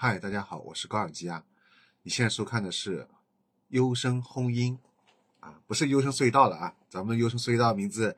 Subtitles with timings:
[0.00, 1.44] 嗨，大家好，我是高尔基啊。
[2.04, 3.00] 你现在收看的是
[3.70, 4.78] 《优声轰音》
[5.44, 8.16] 啊，不是优声隧道了啊，咱们优声隧道名字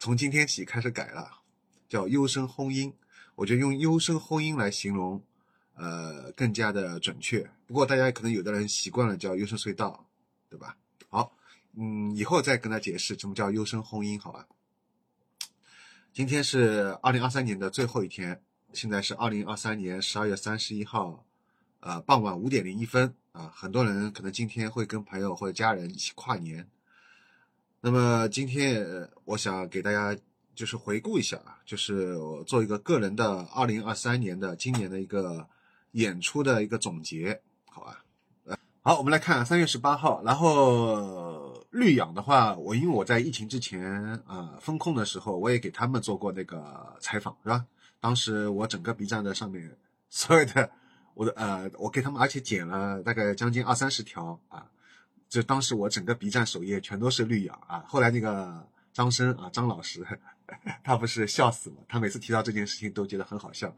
[0.00, 1.30] 从今天起开始改了，
[1.88, 2.92] 叫优声轰音。
[3.36, 5.22] 我觉得用优声轰音来形容，
[5.74, 7.48] 呃，更加的准确。
[7.68, 10.04] 不过大家可能有的人习惯了叫优声隧道，
[10.50, 10.76] 对吧？
[11.08, 11.36] 好，
[11.76, 14.48] 嗯，以后再跟他解释什么叫优声轰音，好吧？
[16.12, 18.42] 今天是二零二三年的最后一天。
[18.72, 21.24] 现在是二零二三年十二月三十一号，
[21.80, 23.52] 呃，傍晚五点零一分啊。
[23.54, 26.66] 很多人可能今天会跟朋友或者家人一起跨年。
[27.80, 30.16] 那么今天我想给大家
[30.54, 35.46] 就是回顾一下啊，就是我做一个个人的二零二三年的今年的一个
[35.92, 38.02] 演出的一个总结，好吧？
[38.82, 43.92] 好，我们来看三月十八号，然后绿养的话，我因为我在疫情之前
[44.26, 47.64] 啊风控的时候，我也给他们做过那个采访，是吧？
[48.02, 49.76] 当时我整个 B 站的上面
[50.10, 50.68] 所有的
[51.14, 54.66] 我的呃，我给他们而且剪了大概将近二三十条啊，
[55.28, 57.84] 就当时我整个 B 站首页全都是绿养啊。
[57.86, 60.04] 后来那个张生啊，张老师
[60.82, 63.72] 他不是笑死了，他每次提到这件事情都觉得很好笑。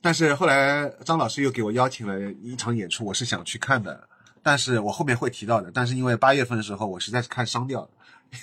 [0.00, 4.08] 但是后来张老师又给我邀请了一场演出，我是想去看的，
[4.42, 5.70] 但是我后面会提到的。
[5.70, 7.90] 但是因为八月份的时候我实在是看伤掉了。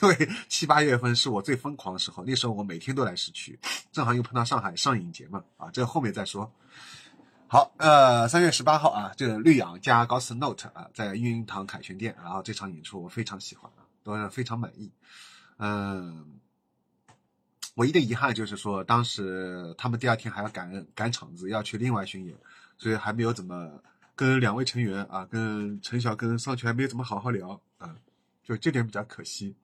[0.01, 3.59] 因为七八月份是我最疯狂的时候，那时候我每天都来市区，
[3.91, 6.51] 正好又碰到上海上影节嘛，啊，这个后面再说。
[7.47, 14.91] 好，呃，三月十八号啊，这个绿养加高斯 Note 啊，在育婴堂凯旋店，然后这场演出我非常喜欢啊，都是非常满意。
[15.57, 16.39] 嗯，
[17.75, 22.35] 唯一的遗憾就是说，当时他们第二天还要赶赶场子，要去另外巡演，
[22.77, 23.79] 所以还没有怎么
[24.15, 27.95] 跟两位成员啊，跟陈晓跟尚权没有怎么好好聊啊，
[28.43, 29.55] 就这点比较可惜。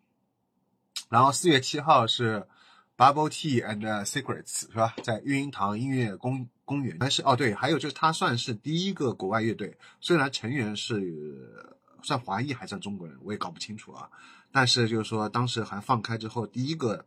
[1.10, 2.48] 然后四月七号是
[2.96, 4.96] Bubble Tea and Secrets 是吧？
[5.04, 6.98] 在育婴堂音乐公公园。
[7.00, 11.72] 但是哦对，还有就是他算是第一个国外乐队，虽然成员是
[12.04, 14.10] 算华裔还算中国人，我也搞不清楚啊。
[14.52, 17.06] 但是就是说当时还放开之后，第一个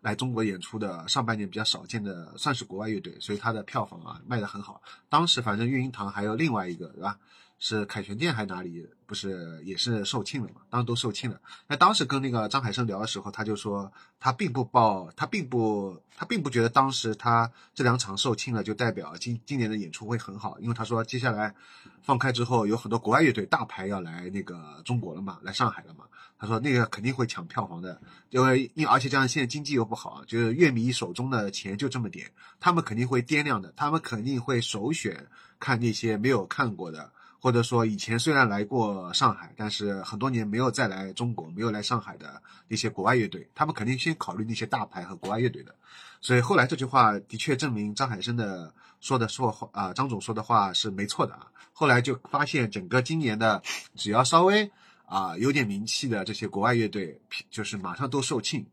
[0.00, 4.80] 来中国演出的，上半年比较少见的，算是国外乐队，所以他的票房啊卖的很好。
[5.08, 7.18] 当时反正育婴堂还有另外一个，对吧？
[7.58, 8.86] 是凯旋店还是哪里？
[9.06, 10.62] 不是也是售罄了嘛？
[10.68, 11.40] 当时都售罄了。
[11.68, 21.54] 那当时跟那个张海生聊的时候，他就说他并不报，他并不，他并不觉得当时他这两场售罄了就代表今今年的演出会很好，因为他说接下来
[22.02, 26.04] 放开之后有很多国外乐队大牌要来那个中国了嘛，来上海了嘛。
[26.38, 27.98] 他说那个肯定会抢票房的，
[28.30, 32.28] 因为因而且加上现在经济又不好，就是乐迷手中的钱就这么点，
[32.58, 35.28] 他们肯定会掂量的，他们肯定会首选
[35.60, 37.12] 看那些没有看过的。
[37.40, 45.74] 或者说，以前虽然来过上海，但是很多年没有再来中国、没有来上海的那些国外乐队，他们肯定先考虑那些大牌和国外乐队的。
[46.20, 51.46] 所以后来这句话的确证明张海生的说的说啊，张总说的话是没错的啊。
[51.72, 53.62] 后来就发现，整个今年的
[53.94, 54.68] 只要稍微
[55.04, 57.20] 啊有点名气的这些国外乐队，
[57.50, 58.64] 就是马上都售罄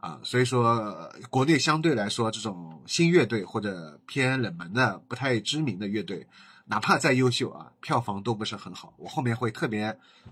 [0.00, 0.18] 啊。
[0.24, 6.26] 所以说，国内相对来说这种新乐队或者偏冷门的、不太知名的乐队。
[6.70, 8.92] 哪怕再优秀啊，票房都不是很好。
[8.98, 9.84] 我后面会特别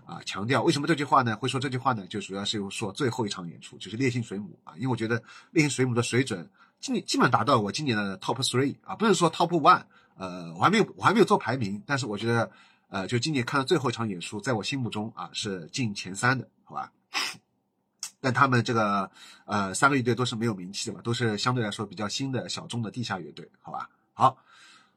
[0.05, 1.35] 啊强调，为什么这句话呢？
[1.35, 2.07] 会说这句话呢？
[2.09, 6.49] 就主要是说最后一场演出就是烈性水母啊，因为我觉得烈性水母的水准
[6.79, 9.83] 今基本达到我今年的 top three 啊，不是说 top one，
[10.17, 12.51] 呃，我还没有我还没有做排名，但是我觉得
[12.89, 16.93] 呃，就今年看到最后一场演出，在我心目中啊是进前三的，好吧？
[18.21, 19.11] 但他们这个
[19.47, 23.89] 呃三个乐队都是没有名气的嘛，都是相对来说比较新的小众的地下乐队，好吧？
[24.13, 24.37] 好。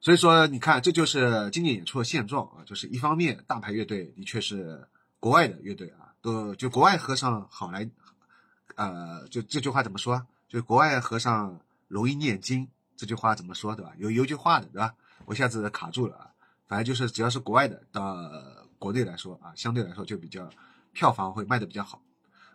[0.01, 4.87] 所以说，你看，这就是今年演出的现状啊，就是一方面，大牌乐队的确是
[5.19, 7.89] 国外的乐队啊，都就国外和尚好来，
[8.75, 10.25] 呃，就这句话怎么说？
[10.47, 13.91] 就国外和尚容易念经，这句话怎么说，对吧？
[13.97, 14.95] 有有句话的，对吧？
[15.25, 16.31] 我一下子卡住了啊，
[16.65, 18.15] 反正就是只要是国外的，到
[18.77, 20.49] 国内来说啊，相对来说就比较
[20.93, 22.01] 票房会卖的比较好，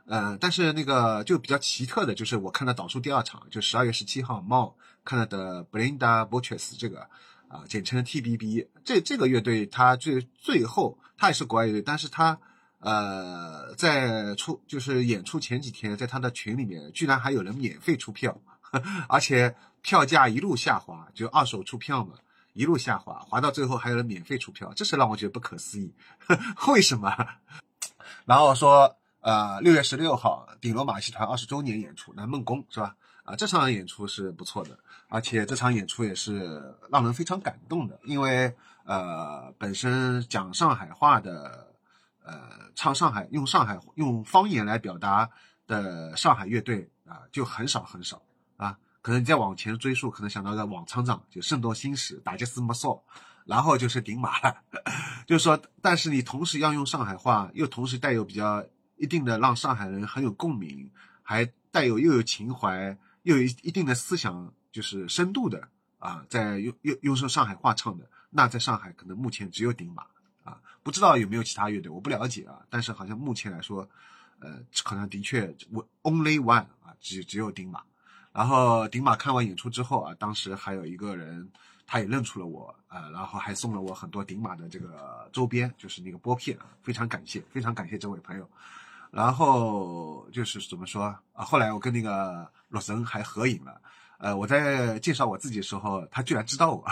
[0.06, 4.74] 呃，但是那个就比较奇特的，就是我看到导数第二场，就十二月十七号猫
[5.04, 7.06] 看到的 Blinda Butchers 这个。
[7.54, 12.36] 啊，简称 TBB，这这个乐队，它最最后它也是国外乐队，但是它
[12.80, 22.14] 呃在出就是演出前几天，在他的群里面，居然还有人免费出票，呵 而且票价一路下滑，就二手出票嘛，
[22.54, 25.94] 一路下滑，滑到最后还有人免费出票，这是让我觉得不可思议，
[26.26, 26.36] 呵
[26.74, 27.14] 为什么？
[28.26, 32.96] 然后说呃六月十六号顶罗马戏团二十周年演出，南梦宫是吧？
[33.24, 34.78] 啊，这场演出是不错的，
[35.08, 38.54] 而且这场演出也是让人非常感动的，因为
[38.84, 41.74] 呃，本身讲上海话的，
[42.22, 45.30] 呃，唱上海用上海用方言来表达
[45.66, 48.20] 的上海乐队啊，就很少很少
[48.58, 53.02] 啊，可能你再往前追溯，可能想到个王厂长，就《圣斗星矢》打击斯莫少，
[53.46, 54.54] 然后就是顶马了。
[55.26, 58.62] 就是说，但是你同时要用上海话，又同时带有比较
[58.96, 60.90] 一定的让上海人很有共鸣，
[61.22, 62.94] 还带有又有情怀，
[63.24, 65.68] 又有一定的思想，就是深度的
[65.98, 70.06] 啊，在用用用说上海话唱的，那在上海可能目前只有顶马
[70.44, 73.88] 啊，不知道有没有其他乐队，我不了解啊，但是好像目前来说，
[74.38, 77.82] 呃，可能的确我 only one 啊，只只有顶马。
[78.32, 81.50] 然后顶马看完演出之后啊，当时还有一个人。
[81.86, 88.48] 他也认出了我，呃，然后还送了我很多顶马的这个周边，就是那个拨片，非常感谢，非常感谢这位朋友。
[89.14, 91.44] 然后就是怎么说啊？
[91.44, 93.80] 后来我跟那个洛神还合影了，
[94.18, 96.84] 呃，我在介绍我自己的时候，他居然知道我，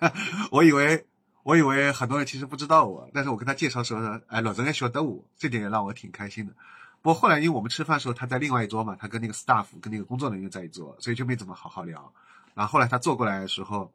[0.52, 1.06] 我以为
[1.42, 6.52] 我以为很多人其实不知道我，但是我跟他介绍时候呢，哎，洛神还晓得我，这点也让我挺开心的。
[7.00, 12.12] 不过后来因为我们吃饭的时候他在另外一桌嘛，他跟那个 staff 跟那个工作人员在一桌，所以就没怎么好好聊。
[12.54, 13.90] 然后后来他坐过来的时候。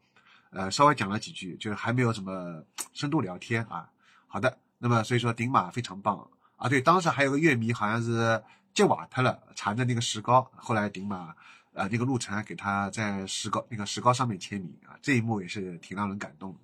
[0.51, 3.89] 呃，稍微讲了几句，就是还没有什么深度聊天啊。
[4.25, 6.17] 好的，那么所以说顶马非常棒
[6.57, 6.69] 啊。
[6.69, 8.41] 对，当时还有个乐迷好像是
[8.73, 11.35] 接瓦特了，缠着那个石膏，后来顶马
[11.73, 16.59] 呃那个陆晨给他在石膏那个石膏上面签名啊，这一幕也是挺让人感动的。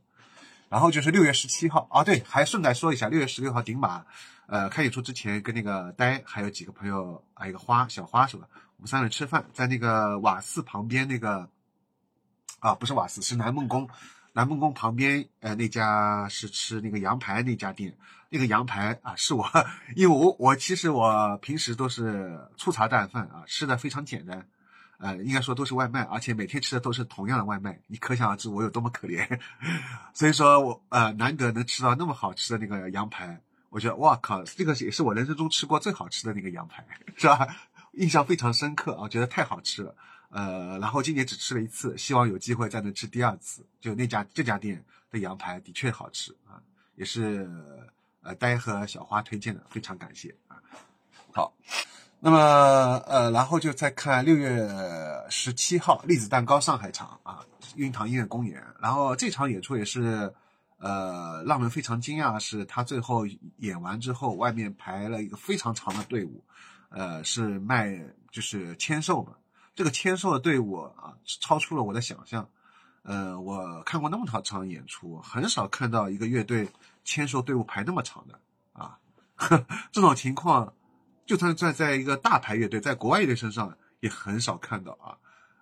[0.69, 4.05] 然后就是六月十七号啊，对，还顺带说一下，六月十六号顶马
[4.47, 8.47] 呃开演出之前跟那个呆还有几个朋友啊一个花小花是吧？
[8.77, 11.49] 我们三人吃饭，在那个瓦寺旁边那个。
[12.59, 13.89] 啊，不是瓦寺，是南梦宫。
[14.33, 17.97] 南梦宫旁边，呃，那家是吃那个羊排那家店。
[18.33, 19.45] 那个羊排啊，是我，
[19.93, 24.47] 因为我我其实我平时都是粗茶淡饭啊，吃的非常简单，
[24.99, 27.77] 呃，应该说都是外卖，而且每天吃的都是同样的外卖。
[27.87, 29.39] 你可想而知我有多么可怜。
[30.15, 36.87] 所以说我呃难得能吃到那么好吃的那个羊排，我觉得哇靠，这个也是我人生中吃过最好吃的那个羊排，
[37.17, 37.45] 是吧？
[37.93, 39.93] 印象非常深刻啊，觉得太好吃了。
[40.29, 43.65] 呃，然后今年只吃了一次，希望有机会再能吃第二次。
[43.81, 46.55] 就那家这家店的羊排的确好吃啊，
[46.95, 47.49] 也是
[48.21, 50.57] 呃呆和小花推荐的，非常感谢啊。
[51.33, 51.53] 好，
[52.19, 52.37] 那么
[53.07, 54.69] 呃，然后就再看六月
[55.29, 57.39] 十七号栗子蛋糕上海场啊，
[57.75, 58.63] 运堂音乐公园。
[58.79, 60.33] 然后这场演出也是
[60.77, 63.25] 呃让人非常惊讶，是他最后
[63.57, 66.43] 演完之后，外面排了一个非常长的队伍，
[66.89, 67.97] 呃，是卖
[68.29, 69.33] 就是签售嘛。
[69.73, 72.47] 这个签售的队伍啊，超出了我的想象。
[73.03, 76.67] 呃，我看过那么长场演出，很少看到一个乐队
[77.03, 78.39] 签售队伍排那么长的
[78.73, 78.97] 啊。
[79.91, 80.73] 这种情况，
[81.25, 85.17] 就算在在一个大牌乐队，在国外乐队身上也很少看到啊。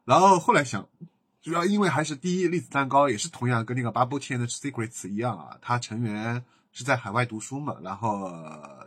[0.06, 0.88] 然后后来想，
[1.42, 8.32] 主要因为还是第一，栗子蛋糕也是同样跟那个 Bubble Tea 的 Secrets 一样啊，他成员是在海外读书嘛，然后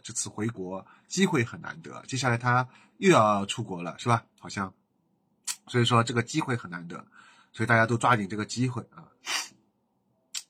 [0.03, 2.69] 这次回国机会很难得，接下来他
[2.99, 4.25] 又要出国了，是吧？
[4.39, 4.73] 好像。
[5.69, 7.07] 所以说这个机会很难得，
[7.53, 9.07] 所以大家都抓紧这个机会啊。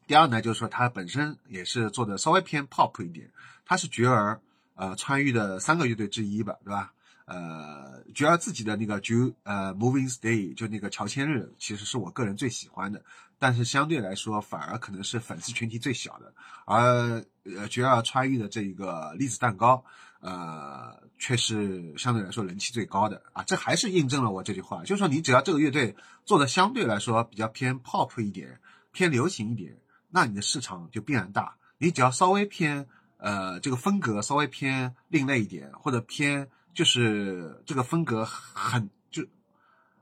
[0.06, 3.30] 第二呢，就是说它本身也是做的稍微偏 pop 一点，
[3.64, 4.40] 它是绝儿
[4.74, 6.92] 呃川渝的三个乐队之一吧，对吧？
[7.24, 13.02] 呃，绝儿自己的那个 Ju 呃 Moving Stay 就那个乔迁日，其实是我个人最喜欢的，
[13.38, 16.34] 但是相对来说反而可能是粉丝群体最小的，
[16.66, 19.84] 而呃绝儿川渝的这一个栗子蛋糕。
[20.24, 28.60] 呃，却是相对来说人气最高的啊，这还是印证了我这句话，就是说你只要这个乐队做的相对来说比较偏 pop 一点，
[28.92, 29.76] 偏流行一点，
[30.12, 31.56] 那你的市场就必然大。
[31.78, 39.24] 你只要稍微偏呃这个风格稍微偏另类一点，或者偏就是这个风格很就，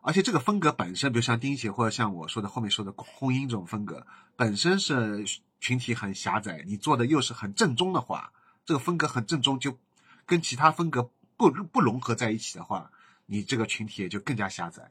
[0.02, 5.24] 而且这个风格本身，比如像丁姐或者像我说的后面说的空音这种风格，本身是
[5.60, 8.30] 群体很狭窄，你做的又是很正宗的话，
[8.66, 9.78] 这个风格很正宗就。
[10.26, 12.92] 跟其他风格不不融合在一起的话，
[13.26, 14.88] 你这个群体也就更加狭窄。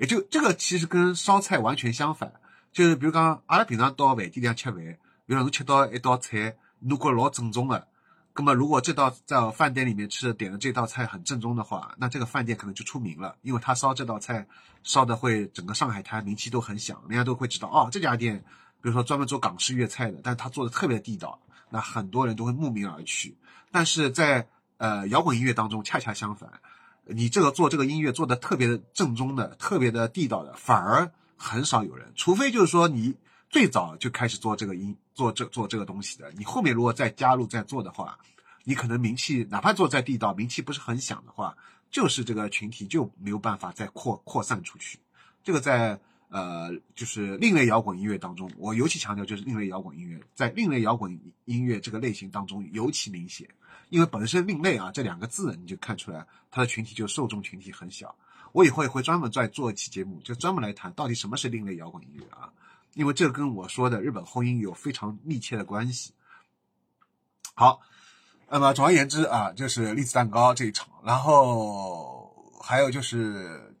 [0.00, 2.32] 也就这个其实跟烧菜完全相反，
[2.74, 7.86] 就是比如讲阿拉平常到饭店里向吃饭，比如侬吃到一道菜，如果老正宗的，
[8.34, 14.44] 那么如果这道在饭店里面吃点的这道菜很正宗的话，那这个饭店可能就出名了，因为他烧这道菜
[14.82, 18.44] 烧的会整个上海滩名气都很响，人家都会知道哦这家店，
[18.82, 21.38] 比如说专门做港式粤菜的，但是他做的特别地道，
[21.70, 23.36] 那很多人都会慕名而去。
[23.70, 26.50] 但是在呃，摇滚音乐当中恰恰相反，
[27.04, 31.12] 你这个做这个音乐做的特别的正宗的、特别的地道的，反而
[31.44, 32.10] 很少有人。
[32.16, 33.14] 除非就是说你
[33.50, 38.18] 最早就开始做这个音、做这做这个东西的，你后面如果再加入再做的话，
[38.64, 41.54] 你可能名气哪怕做再地道，名气不是很响的话，
[41.90, 44.98] 就是这个群体就没有办法再扩扩散出去。
[45.42, 53.46] 这个在呃，就是另类摇滚音乐当中，我尤其强调就是另类摇滚音乐，在另类摇滚音乐这个类型当中尤其明显。
[53.90, 58.16] 因为本身另类啊这两个字，你就看出来它的群体就受众群体很小。
[58.54, 62.52] 我以后也会专门再做一期节目，就专门来谈到底什么是另类摇滚音乐啊，
[62.94, 66.12] 因为这跟我说的日本后音有非常密切的关系。
[67.54, 67.80] 好，
[68.48, 72.32] 那么总而言之啊，就是栗子蛋糕这一场，然后
[72.62, 73.74] 还有就是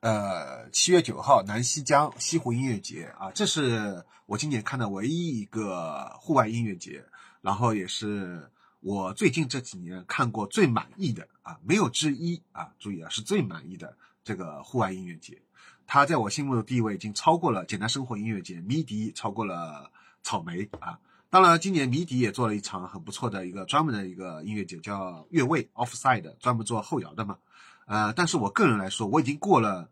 [0.00, 7.04] 呃七月九号南溪江西湖音乐节啊，这是我今年看的唯一一个户外音乐节，
[7.42, 8.50] 然后也是。
[8.80, 15.40] 我最近这几年看过最满意的啊，没有之一啊，注意啊，是最满意的这个户外音乐节，
[15.86, 19.90] 它在我心目的地位已经超过了简单生活音乐节，迷笛超过了
[20.22, 20.98] 草莓啊。
[21.30, 27.38] 当然，今年迷笛也做了一场很不错的一个专门的一个音乐节，叫越位 Offside，专门做后摇的嘛。
[27.86, 29.88] 呃，但是我个人来说，我已经过了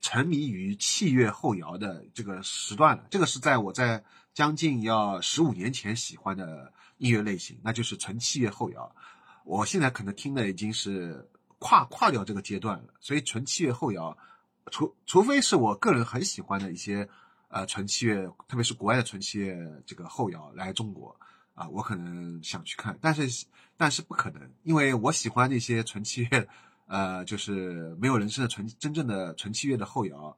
[0.00, 3.06] 沉迷于器乐后摇的这个时段了。
[3.08, 4.02] 这个是在我在
[4.34, 6.72] 将近要十五年前喜欢的。
[6.98, 8.92] 音乐类型，那就是纯器乐后摇。
[9.44, 14.16] 我现在可能听的已经是跨跨掉这个阶段了，所以纯器乐后摇，
[14.70, 17.08] 除除非是我个人很喜欢的一些
[17.48, 21.18] 呃纯器乐，特别是国外的纯器乐这个后摇来中国
[21.54, 23.46] 啊，我可能想去看，但是
[23.76, 26.48] 但是不可能，因为我喜欢那些纯器乐，
[26.86, 30.36] 呃，就是没有人声的纯真正的纯器乐的后摇，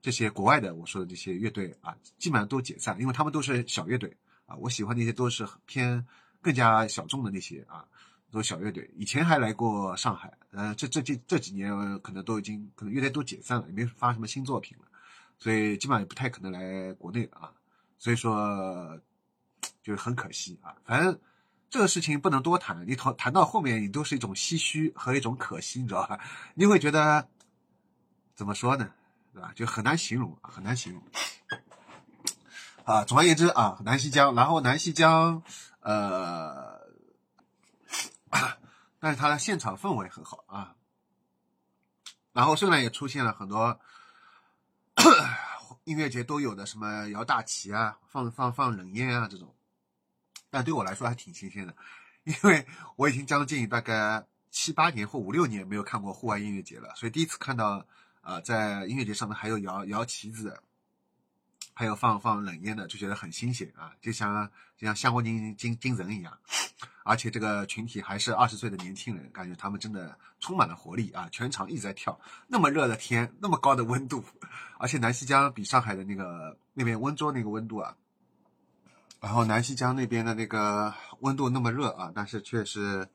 [0.00, 4.16] 这些国外的我说的这些乐队啊，基本上都解散，因为他们都是小乐队。
[4.46, 6.04] 啊，我喜欢那些都是偏
[6.42, 7.86] 更加小众的那些啊，
[8.30, 8.90] 都小乐队。
[8.96, 14.84] 以前还来过上海，呃，这这这这几年可能都已经可能乐队都解散了，也没发什么新作品了，
[15.38, 17.52] 所以基本上也不太可能来国内了啊。
[17.98, 18.98] 所以说
[19.82, 20.74] 就是很可惜啊。
[20.84, 21.18] 反正
[21.68, 26.18] 这个事情不能多谈，你谈谈到后面，你都是一种唏嘘和一种可惜，你知道吧？
[26.54, 27.28] 你会觉得
[28.34, 28.90] 怎么说呢？
[29.32, 29.52] 对吧？
[29.54, 31.02] 就很难形容，很难形容。
[32.84, 35.42] 啊，总而言之啊，南溪江，然后南溪江，
[35.80, 36.69] 呃，
[38.98, 40.76] 但是它的现场氛围很好啊。
[42.32, 43.80] 然后虽然也出现了很多
[45.84, 49.54] 音乐节都有的什么摇大旗啊、放放放冷烟啊这种，
[50.50, 51.74] 但对我来说还挺新鲜的，
[52.24, 57.86] 因为我已经将近大概七八年或五六年没有看过户外音乐节了，所以第一次看到
[58.20, 60.62] 啊，在音乐节上面还有摇摇旗子。
[61.72, 66.38] 还有放放冷烟的，就觉得很新鲜啊，就像就像香火精精精神一样，
[67.10, 71.28] 而且这个群体还是二十岁的年轻人，感觉他们真的充满了活力啊！
[71.32, 74.22] 全场一直在跳，那么热的天，那么高的温度，
[74.78, 77.96] 而且南溪江比上海的那个那边温州那个温度啊，
[79.20, 83.08] 然后南溪江那边的那个温度那么热啊，但是确实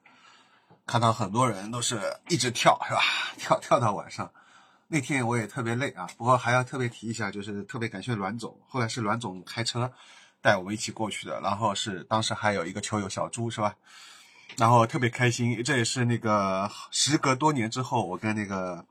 [0.85, 2.99] 看到很多人都是一直跳，是吧？
[3.37, 4.29] 跳跳到晚上。
[4.89, 9.93] 那天我也特别累啊，不过还要特别提一下，就是特别感谢阮总，后来是阮总开车
[10.45, 13.75] 带我们一起过去的，然后是当时还有一个球友小朱是吧？
[14.57, 18.85] 然后特别开心，这也是那个时隔多年之后，我跟那个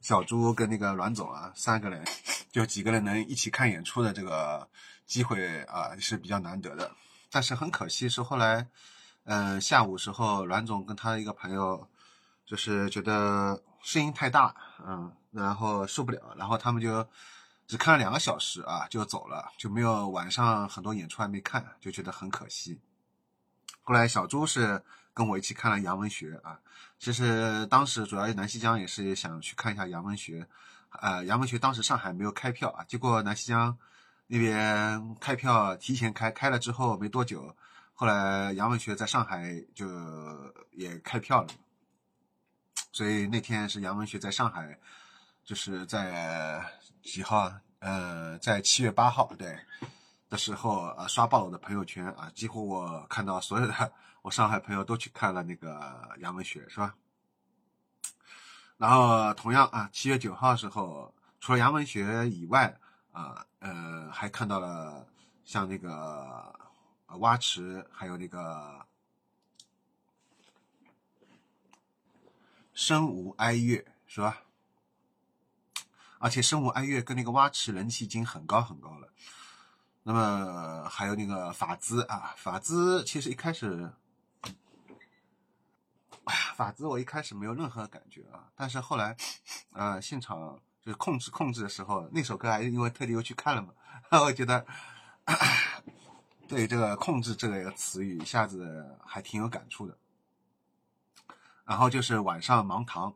[0.00, 2.04] 小朱跟那个阮总啊三个人，
[2.52, 4.68] 就几个人能一起看演出的这个
[5.04, 6.92] 机会啊是比较难得的，
[7.32, 8.68] 但是很可惜是后来，
[9.24, 11.88] 嗯下午时候阮总跟他一个朋友
[12.46, 13.60] 就是觉得。
[13.82, 14.52] 声音太大，
[14.84, 17.06] 嗯，然后受不了，然后他们就
[17.66, 22.80] 只看了两个小时啊，就走了，就没有晚上很多演出还没看，就觉得很可惜。
[23.82, 24.82] 后来小朱是
[25.12, 26.60] 跟我一起看了杨文学啊，
[26.98, 30.46] 其实当时主要南溪江也是想去看一下杨文学，
[30.90, 33.76] 呃，杨文学当时上海没有开票啊，结果南溪江
[34.26, 37.56] 那边开票提前开，开了之后没多久，
[37.94, 39.88] 后来杨文学在上海就
[40.72, 41.48] 也开票了。
[42.92, 44.78] 所以那天是杨文学在上海，
[45.46, 46.60] 就是在
[47.04, 47.62] 几号啊？
[47.78, 49.56] 呃，在七月八号对
[50.28, 56.96] 的时候啊，刷爆了我的朋友圈啊，几乎我看到所有的我上海朋友都去看了那个杨文学，是吧？
[58.76, 62.76] 然后同样啊，七月九号的时候，除了杨文学以外
[63.12, 65.06] 啊，呃，还看到了
[65.44, 66.52] 像那个
[67.20, 68.84] 蛙池，还有那个。
[72.74, 74.42] 身无哀乐是吧？
[76.18, 79.08] 而且生无哀乐跟那个蛙池人气已经很高很高了。
[80.02, 83.90] 那么还有那个法兹啊，法兹其实一开始，
[86.54, 89.16] 法兹我一开始没有任何感觉啊，但是后来，
[89.72, 93.72] 呃，现场就是控制控制的时候，那首歌还是因为特地又去看了嘛，
[94.22, 94.64] 我觉得
[96.46, 99.98] 对这个控制这个词语一下子还挺有感触的。
[101.64, 103.12] 然后就是晚上盲堂，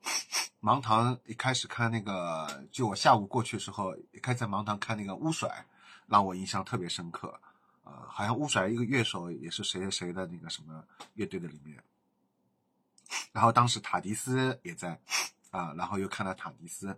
[0.62, 5.64] 盲堂一开始看那个，就我下午过去的时候，一开始在盲堂看那个乌甩，
[6.07, 7.40] 让我印象特别深刻，
[7.83, 11.83] 啊，好像乌甩一个乐手也是谁谁的那个什么乐队的里面，
[13.33, 15.00] 然后当时塔迪斯也在，
[15.50, 16.95] 啊，然后又看到塔迪斯，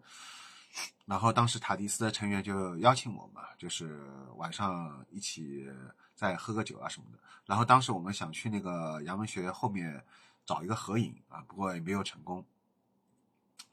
[1.04, 4.02] 然后当时塔迪斯的成员就邀请我嘛，就是
[4.34, 5.70] 晚上一起
[6.16, 7.18] 再喝个酒啊什么的。
[7.46, 10.04] 然后当时我们想去那个杨文学后面
[10.44, 12.44] 找一个合影啊，不过也没有成功。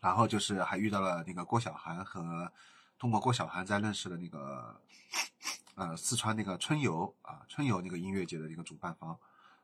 [0.02, 2.52] 然后就是还遇到了那个郭晓涵和
[2.98, 4.80] 通过郭晓涵在认识的那个
[5.76, 9.18] 呃四川那个春游啊春游那个音乐节的一个主办方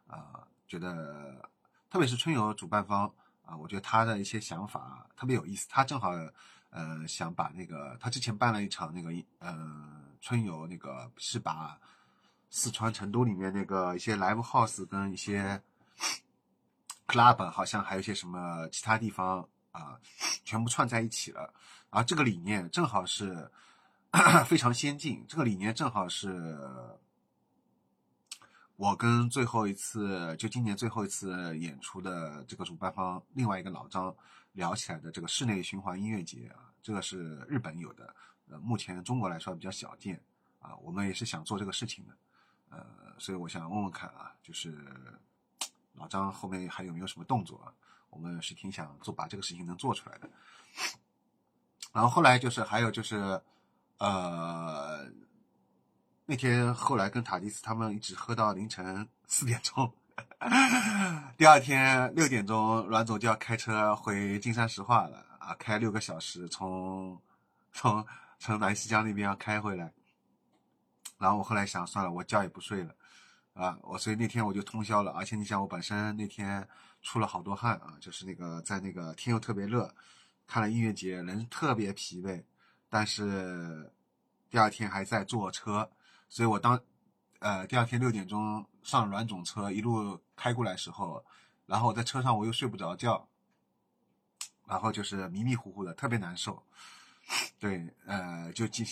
[0.08, 1.50] 啊，觉得
[1.90, 3.14] 特别是春游主办方
[3.46, 5.68] 啊，我觉得他的一些想法特别有意思。
[5.70, 6.12] 他正好
[6.70, 11.78] 呃想把那个他之前办了一场那个呃春游那个是把
[12.50, 15.62] 四川成都里面那个一些 live house 跟一些
[17.08, 19.48] club 好像还有一些什么其他地方。
[19.76, 20.00] 啊，
[20.46, 21.54] 全部串在一起了，
[21.90, 23.52] 而这个理念正好是
[24.46, 25.26] 非常先进。
[25.28, 26.58] 这个理念正好是
[28.78, 34.16] 我跟最后一次就今年最后一次演出的这个主办方另外一个老张
[34.54, 38.16] 聊起来的这个室内循环音乐节啊，这个是日本有的，
[38.48, 40.22] 呃，目前中国来说比较小见
[40.62, 40.74] 啊。
[40.78, 42.18] 我们也是想做这个事情的，
[42.70, 42.86] 呃，
[43.18, 44.74] 所以我想问问看啊，就是
[45.96, 47.74] 老张后面还有没有什么动作啊？
[48.16, 50.30] 我们是挺想做把这个事情能做出来的，
[51.92, 53.42] 然后后来就是还有就是，
[53.98, 55.06] 呃，
[56.26, 59.92] 那天后来跟塔迪斯他们一直喝到凌晨四点钟，
[61.36, 67.22] 第二天六点钟阮总就要开车回金山石化了啊，开六个小时从
[67.74, 68.08] 从
[68.40, 69.92] 从南溪江那边要开回来，
[71.18, 72.96] 然后我后来想算了，我觉也不睡了
[73.56, 76.66] 啊，我所以那天我就通宵了，而且你想我本身那天。
[77.06, 79.94] 出了好多汗啊，就是那个在那个天又特别热，
[80.48, 82.44] 看了音乐节人特别疲惫，
[82.90, 83.94] 但是
[84.50, 85.92] 第二天还在坐车，
[86.28, 86.82] 所以我当
[87.38, 91.24] 呃第二天六点钟上阮总车一路开过来时候，
[91.68, 93.28] 然后我在车上我又睡不着觉，
[94.66, 96.64] 然后就是迷迷糊糊的特别难受，
[97.60, 98.84] 对，呃就进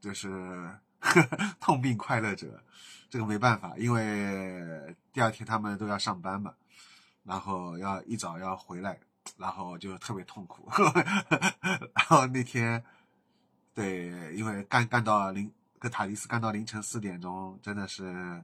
[0.00, 0.74] 就是
[1.60, 2.64] 痛并快乐着，
[3.10, 6.54] 这个没办法，因为第二天他们都要上班嘛。
[7.30, 8.98] 然后要一早要回来，
[9.36, 10.68] 然后就特别痛苦。
[11.94, 12.84] 然后那天，
[13.72, 18.42] 对，因为干干到凌跟塔利斯干到凌晨四点钟，真的是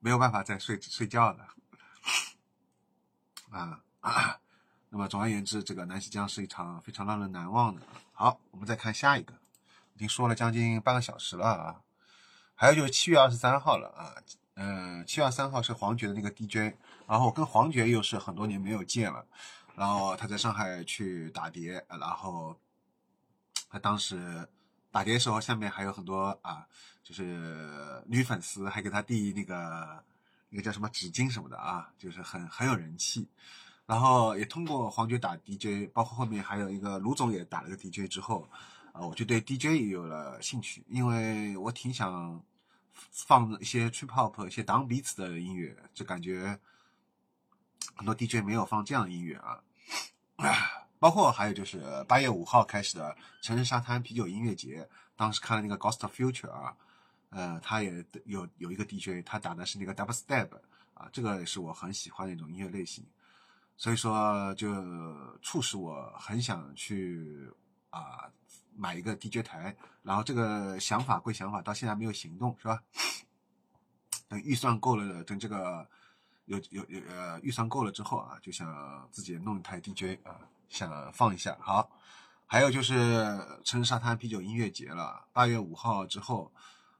[0.00, 1.48] 没有办法再睡睡觉了。
[3.50, 3.82] 啊，
[4.88, 7.82] 那么总而言之，这个南溪江是一场非常让人难忘的。
[8.14, 9.34] 好，我们再看下一个，
[9.96, 11.82] 已经说了将近半个小时了啊。
[12.54, 14.16] 还有就是七月二十三号了啊。
[14.54, 16.74] 嗯，七月三号是黄觉的那个 DJ，
[17.06, 19.24] 然后跟黄觉又是很多年没有见了，
[19.76, 22.58] 然后他在上海去打碟，然后
[23.68, 24.48] 他当时
[24.90, 26.66] 打碟的时候，下面还有很多啊，
[27.02, 30.04] 就是女粉丝还给他递那个
[30.48, 33.28] 那个叫什么纸巾什么的啊，就是很很有人气，
[33.86, 38.48] 然后也通过黄觉打 DJ，包括后面还有一个卢总也打了个 DJ 之后，
[38.92, 42.42] 啊，我就对 DJ 也有了兴趣，因为我挺想。
[43.10, 46.56] 放一些 trip hop、一些 down beats 的音乐，就感觉
[47.94, 49.60] 很多 DJ 没有放这样的音乐啊。
[50.98, 56.76] 包括还有就是八月五号开始的城市沙滩啤酒音乐节，当时看了那个 Ghost Future 啊，
[57.30, 60.48] 呃，他也有有一个 DJ，他打的是那个 double step
[60.94, 63.04] 啊，这个是我很喜欢的一种音乐类型，
[63.76, 64.72] 所以说就
[65.42, 67.50] 促使我很想去
[67.90, 68.30] 啊。
[68.76, 72.82] 买一个 DJ 台，然后这个想法归想法，到现在没有行动，是吧？
[74.26, 75.88] 等预算够了，等这个
[76.46, 81.56] 有有有呃预算够了之后啊，就想自己弄一台 DJ 啊，想放一下。
[81.60, 81.90] 好，
[82.46, 86.52] 还有就是城市沙滩啤酒音乐节了，八月五号之后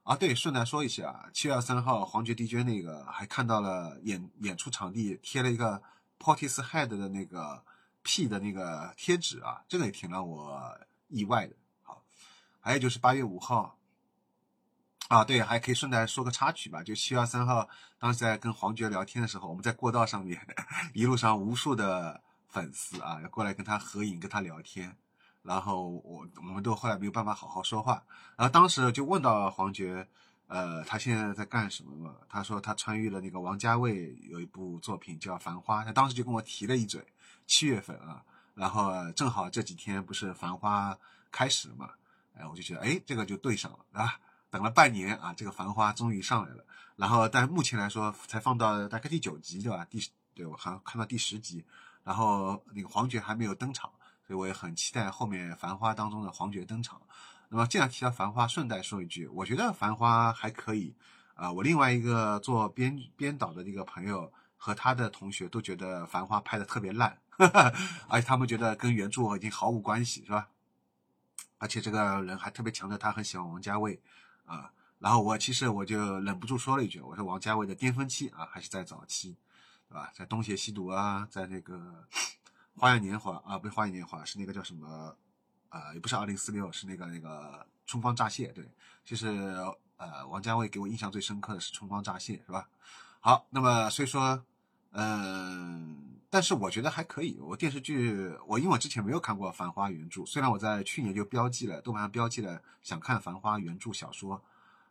[0.03, 5.83] 啊，对，顺带说一下，七月三号黄觉 DJ 那个还看到了演演出场地贴了一个
[6.19, 7.63] Portishead 的那个
[8.03, 10.79] P 的那个贴纸啊，这个也挺让我
[11.09, 11.55] 意外的。
[11.83, 12.03] 好
[12.61, 13.79] 还有就是八月五号，
[15.09, 16.83] 啊，对，还可以顺带说个插曲吧。
[16.83, 20.41] 就七月三号，当时在跟黄觉聊天的时候，我们在过道上面，
[20.95, 24.97] 一路上无数的粉丝啊，要过来跟他合影，跟他聊天。
[25.43, 28.03] 然后我我们都后来没有办法好好说话。
[28.35, 30.09] 然后当时就问到黄觉，
[30.47, 32.15] 呃，他现在在干什么嘛？
[32.29, 37.07] 他说他参与了那个王家卫有一部作品叫《繁花》，他当时就跟我提了一嘴，
[37.47, 40.95] 七月份啊，然后正好这几天不是《繁花》
[41.31, 41.91] 开始了嘛。
[42.37, 44.19] 哎，我就觉得，哎，这个就对上了，啊，
[44.55, 46.65] 等了半年啊，这个繁花终于上来了。
[46.95, 49.85] 然后，但目前来说，才放到大概第九集，对吧？
[49.91, 50.01] 第，
[50.33, 51.65] 对我还看到第十集。
[52.05, 53.91] 然后那个黄觉还没有登场，
[54.25, 57.03] 所以我也很期待后面繁花当中的黄觉登场。
[57.49, 60.95] 那么，既然提到繁花，顺带说一句，我觉得繁花还可以。
[61.35, 67.19] 啊，我另外一个做编编导的那个朋友和他的同学都觉得繁花拍的特别烂。
[68.07, 70.47] 而且他们觉得跟原著已经毫无关系，是吧？
[71.59, 74.01] 而且这个人还特别强调他很喜欢王家卫
[74.45, 74.73] 啊。
[74.99, 79.37] 然后我其实我就忍不住说了一句，我说王家卫的巅峰期啊还是在早期，
[79.89, 80.11] 对吧？
[80.15, 81.77] 在《东邪西毒》啊，在那个
[82.77, 85.17] 《花样年华》啊，不是《花样年华》，是那个叫什么？
[85.69, 87.53] 啊，也不是二零四六，是那个那个
[87.85, 88.49] 《春光乍泄》。
[88.53, 88.65] 对，
[89.05, 89.27] 其实
[89.97, 92.69] 呃，王家卫给我印象最深刻的是《春光乍泄》，是吧？
[93.21, 94.45] 好，那么所以说，
[94.97, 97.37] 嗯，但是我觉得还可以。
[97.41, 104.41] 我电视剧，我因为我之前没有看过《繁花》原著，虽然我在去年就标记了豆瓣上标记了想看《繁花》原著小说，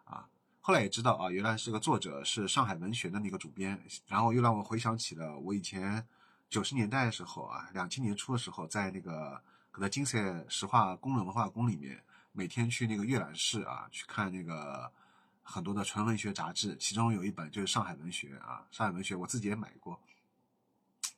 [0.04, 0.28] 啊，
[0.60, 6.06] 后来也知道啊，原来是个作者是上海文学的那个主编，然后又让我回想起了我以前
[6.50, 14.92] 九十年代的时候啊，两千年初的时候，在那个可能金色石化工人文化宫里面，每天去那个阅览室啊，去看那个。
[15.44, 20.00] 很多的纯文学杂志，其中有一本就是上海文学啊，上海文学我自己也买过。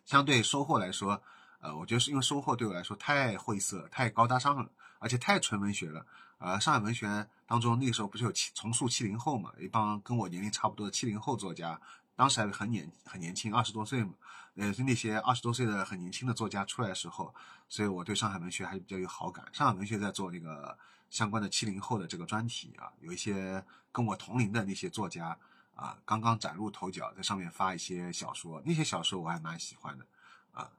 [0.05, 1.21] 相对收获来说，
[1.61, 6.05] 呃，我觉得是因为收获对我来说太晦涩、太高大上了，而且太纯文学了。
[6.39, 11.79] 呃，上海文学当中那个时候不是有七重塑七零后嘛，一帮跟我年龄差不多的七零后作家，
[12.15, 14.13] 当时还很年很年轻，二十多岁嘛。
[14.55, 17.33] 呃，就那些二十多岁的很年轻的作家出来的时候，
[17.69, 19.45] 所以我对上海文学还是比较有好感。
[19.53, 20.77] 上海文学在做那个。
[21.09, 25.37] 相关的七零后的这个专题啊，有一些跟我同龄的那些作家
[25.73, 30.05] 啊，刚刚崭露头角，在上面发一些小说，那些小说我还蛮喜欢的
[30.51, 30.71] 啊。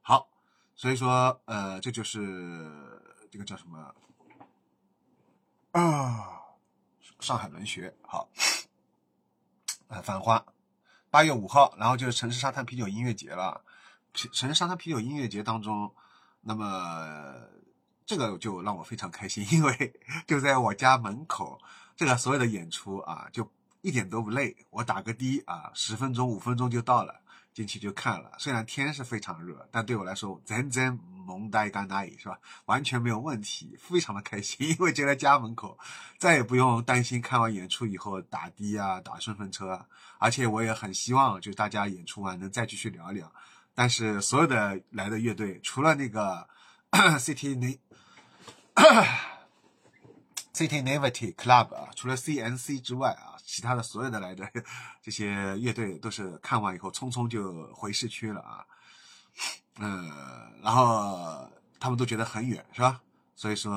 [0.00, 0.28] 好，
[0.74, 3.00] 所以说呃，这就是
[3.30, 3.94] 这个叫什么
[5.72, 6.24] 啊？
[7.20, 8.28] 上海文学好，
[9.88, 10.44] 呃，繁花，
[11.10, 13.62] 八月五号，然后就是城市沙滩啤酒音乐节了。
[14.14, 15.94] 城市沙滩啤酒音乐节当中，
[16.40, 17.56] 那么。
[18.08, 19.92] 这个就让我非常开心，因为
[20.26, 21.60] 就在我家门口，
[21.94, 24.56] 这个所有的演出啊，就一点都不累。
[24.70, 27.20] 我打个的啊，十分钟、五分钟就到了，
[27.52, 28.32] 进去就看了。
[28.38, 32.38] 虽然天是非常热，但对我来说，真真萌呆干呆是吧？
[32.64, 35.78] 完全没有问题，非常的开心，因为就在家门口，
[36.16, 39.84] 再也不用担心看完演出以后打的啊、打顺风车。
[40.16, 43.30] 而且我也很希望，就大家演出完能再继续聊一聊。
[43.74, 46.48] 但是所有的来的乐队，除了那个
[46.90, 47.78] CT 那。
[50.54, 54.48] City Naivety Club 啊，除了 CNC 之外啊，其他的所有的来的
[55.02, 58.64] 这些乐队都是看完以后匆匆就回市区了啊。
[59.78, 60.10] 嗯，
[60.62, 63.00] 然后他们都觉得很远，是吧？
[63.36, 63.72] 所以说，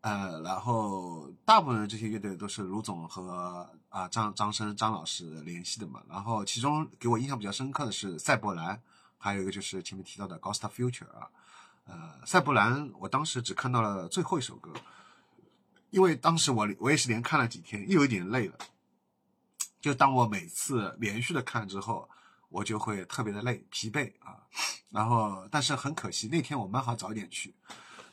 [0.00, 6.02] 呃，然后大部分这些乐队都是卢总和啊张张生张老师联系的嘛。
[6.08, 8.80] 然后其中给我印象比较深刻的是赛博兰，
[9.18, 11.28] 还有一个就是前面提到的 Ghost Future 啊。
[11.90, 14.72] 呃，赛博兰，我当时只看到了最后一首歌，
[15.90, 18.56] 因为当时我我也是连看了几天，又有点累了。
[19.80, 22.08] 就当我每次连续的看之后，
[22.48, 24.36] 我就会特别的累、疲惫啊。
[24.90, 27.54] 然后，但是很可惜，那天我蛮好早点去，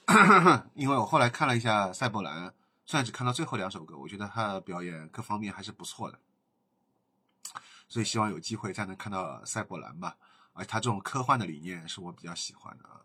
[0.75, 2.53] 因为我后来看了一下赛博兰，
[2.85, 6.19] 虽然只看到最后两首歌，我觉得他的表演各方面还是不错的，
[7.89, 10.15] 所以希望有机会再能看到赛博兰吧。
[10.53, 13.01] 而他这种科幻的理念是我比较喜欢的啊。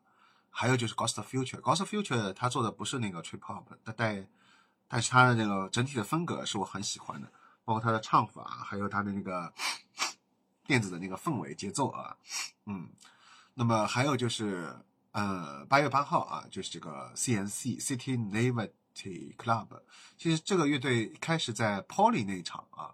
[0.55, 4.27] 还有就是 Ghost Future，Ghost Future 他做的不是那个 Trip Hop，但带，
[4.87, 7.27] 但是他的那个整体的风格是我很喜欢的，
[7.65, 9.51] 包括他的唱法，还有他的那个
[10.67, 12.15] 电子的那个氛围节奏啊，
[12.67, 12.91] 嗯，
[13.55, 14.77] 那么还有就是
[15.13, 19.69] 呃八月八号啊，就是这个 CNC City Navity Club，
[20.19, 22.93] 其实这个乐队开始在 Poly 那一场啊，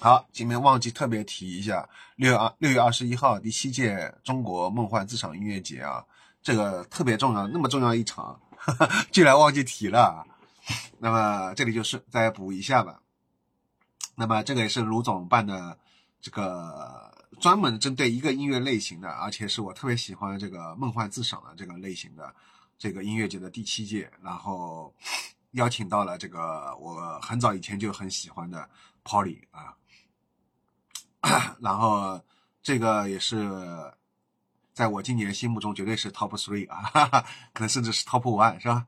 [0.00, 6.02] 好，前面忘记特别提一下，六月二六月二十一号第七届中国梦幻自赏音乐节啊。
[6.42, 8.40] 这个特别重要，那么重要一场，
[9.12, 10.26] 居然忘记提了。
[10.98, 13.00] 那么这里就是再补一下吧。
[14.16, 15.78] 那么这个也是卢总办的，
[16.20, 22.34] 这个专门针对一个音乐类型的，而且是我特别喜欢这个梦幻自赏的这个类型的
[22.76, 24.92] 这个音乐节的第七届，然后
[25.52, 28.68] 邀请到了这个我很早以前就很喜欢的
[29.04, 29.76] Polly 啊，
[31.60, 32.20] 然后
[32.62, 33.92] 这个也是。
[34.72, 38.86] 在我今年心目中绝对是 top three 啊，哈哈，可能甚至是 top one 是吧？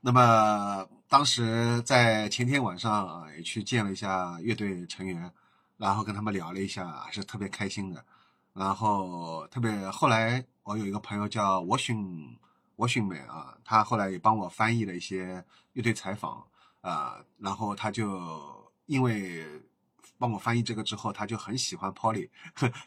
[0.00, 5.30] 那么当时在前天晚上啊，也去见了一下乐队成员，
[5.76, 8.04] 然后跟他们聊了一下，还是特别开心的。
[8.52, 12.36] 然后特别后来我有一个朋友叫我寻
[12.74, 16.44] 我寻美啊，他后来也帮我翻译了一些乐队采访
[16.80, 19.46] 啊，然后他就因为
[20.18, 22.28] 帮我翻译这个之后，他就很喜欢 Polly，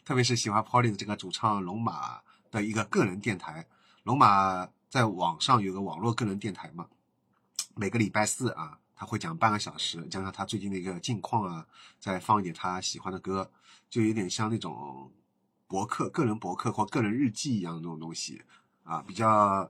[0.04, 2.20] 特别是喜欢 Polly 的这个主唱龙马。
[2.54, 3.66] 的一个个人电台，
[4.04, 6.88] 龙马在网上有个网络个人电台嘛，
[7.74, 11.66] 每个礼拜四啊，他会讲半个小时，讲讲他最近的一个近况啊，
[12.00, 13.52] 再放一点他喜欢的歌，
[13.90, 15.12] 就有点像那种
[15.68, 18.44] 博客、个人博客或个人日记一样的那种东西
[18.84, 19.70] 啊，比较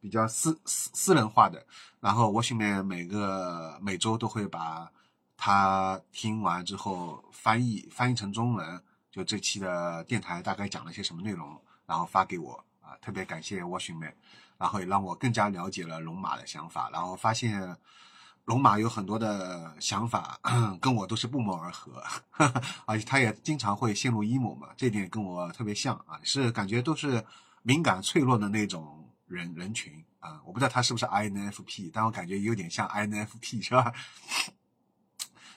[0.00, 1.66] 比较私私私人化的。
[1.98, 4.88] 然后我训练每个每周都会把
[5.36, 8.80] 他听完之后翻译翻译成中文，
[9.10, 14.14] 就这期的电台大概讲了些什么内容，然后发给我啊，特别感谢我训练，
[14.58, 17.76] 然后也让我更加了解了龙马的想法，然后发现。
[18.46, 20.36] 龙马有很多的想法，
[20.82, 22.02] 跟我都是不谋而合，
[22.86, 27.24] 而且他也经常会陷入 emo 嘛，这点跟我特别像啊，是感觉都是
[27.62, 33.92] 敏感脆弱的那种人人群啊，我不知道他是不是 INFP，但我感觉有点像 INFP 是吧？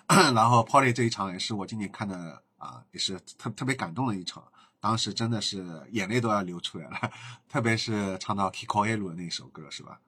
[0.36, 4.44] 然后 Polly 这一场也是我今年看的啊，也是特特别感动的一场，
[4.86, 7.12] 当时真的是眼泪都要流出来了，
[7.50, 10.00] 特别是唱到 Kiko Elu 的那首歌是吧？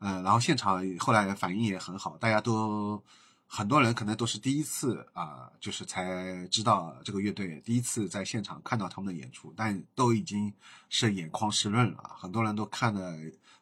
[0.00, 3.02] 嗯，然后现场后来反应也很好，大家都
[3.46, 10.52] 很多人可能都是第一次啊，就是才知道这个乐队，第一次在现场看到他们的演出，但都已经
[10.90, 12.14] 是眼眶湿润了。
[12.18, 13.18] 很多人都看的，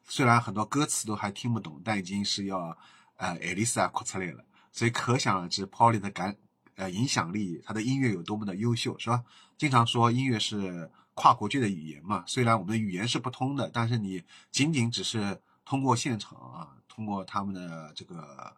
[0.07, 2.77] 虽然很多歌词都还听不懂，但已经是要
[3.19, 4.45] 呃艾丽丝啊哭出来了。
[4.73, 6.37] 所以可想而知，Polly 的感
[6.79, 9.23] 呃影响力，他的音乐有多么的优秀，是吧？
[9.59, 15.39] 经常说音乐是跨国界的语言嘛，虽然我们的语言是不通的，但是你仅仅只是。
[15.71, 18.57] 通过现场啊，通过他们的这个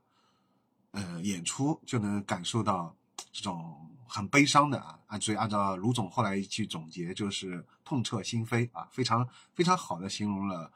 [0.93, 2.95] 呃演出，就能感受到
[3.33, 4.97] 这种很悲伤的啊。
[5.09, 10.71] 按所以按照卢总后来一句总结，就是痛彻心扉啊，非常非常好的形容了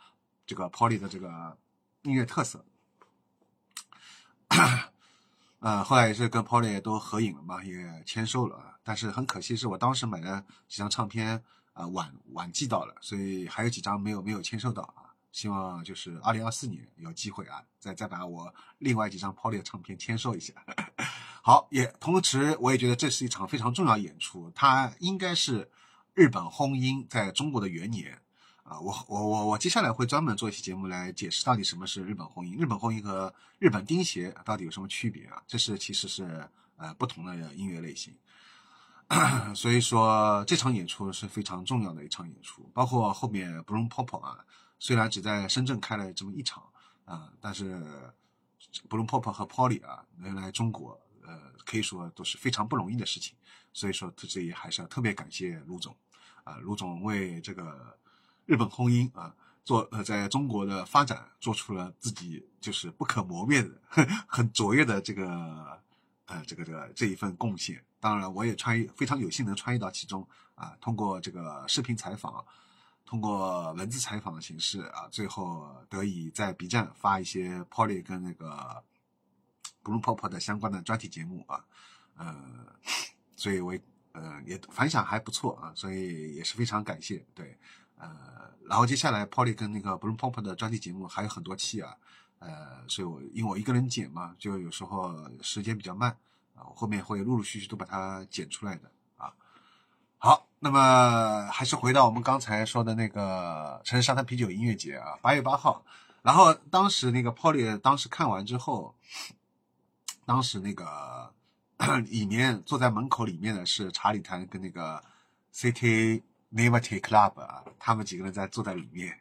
[0.45, 1.57] 这个 Polly 的这个
[2.03, 2.65] 音乐特色。
[5.65, 8.79] 呃，后来也是跟 Polly 都合影了嘛，也签售了。
[8.83, 15.17] 但是很可惜，是我当时买的几张唱片啊晚晚寄到了，所以还有几张没有没有签售到啊。
[15.33, 20.53] 希望就是二零二四年有机会啊，再再把我另外几张 Polly 的唱片签售一下。
[21.41, 25.71] 好，也同时我也觉得这是一场非常重要演出，它应该是
[26.13, 28.21] 日本轰音在中国的元年
[28.65, 28.81] 啊。
[28.81, 35.41] 我我我我接下来会专门做一期节目来解释到底什么是日本红音，日本红音和日本钉鞋到底有什么区别啊？
[35.47, 38.13] 这是其实是呃不同的音乐类型。
[39.55, 44.45] 所以说这场演出是非常重要的一场演出，包括后面 Bloom Pop 啊。
[44.81, 46.63] 虽然只在深圳开了这么一场
[47.05, 47.81] 啊，但是
[48.89, 53.35] Bloom Pop 和 Polly 啊能来中国，呃，可以说都是非常不容易的事情。
[53.73, 55.95] 所以说，这里还是要特别感谢卢总
[56.45, 57.97] 啊，卢总为这个
[58.47, 63.71] 日本婚姻啊做呃在中国的发展做出了自己就是不可磨灭的
[64.27, 65.81] 很卓越的这个
[66.27, 67.85] 呃这个这个这一份贡献。
[68.01, 72.45] 当然，我也参与非常有幸能参与到其中啊，通过这个视频采访。
[73.07, 78.83] 通过文字采访的形式啊，最后得以在 B 站发一些 Polly 跟那个
[79.85, 81.63] Blue Pop 的相关的专题节目啊，
[82.17, 82.35] 呃，
[83.37, 83.77] 所以我
[84.13, 87.25] 呃也反响还不错啊，所以也是非常感谢。
[87.35, 87.59] 对，
[88.05, 91.97] 呃，然后接下来 Polly 跟那个 Blue Pop 的专题节目还有很多期啊，
[92.39, 96.11] 呃，所以我因为我一个人剪嘛，就有时候时间比较慢
[96.55, 99.33] 啊，我后面会陆陆续续都把它剪出来的啊。
[100.19, 105.85] 好，那么还是回到我们刚才说的那个城市沙滩啤酒音乐节啊，八月八号。
[106.23, 108.95] 然后当时那个 Polly 当时看完之后，
[110.25, 111.35] 当时那个
[112.09, 115.05] 里面坐在门口里面的是查理滩跟那个
[115.53, 116.23] CTA
[116.55, 119.19] navity Club 啊，他们几个人在坐在里面。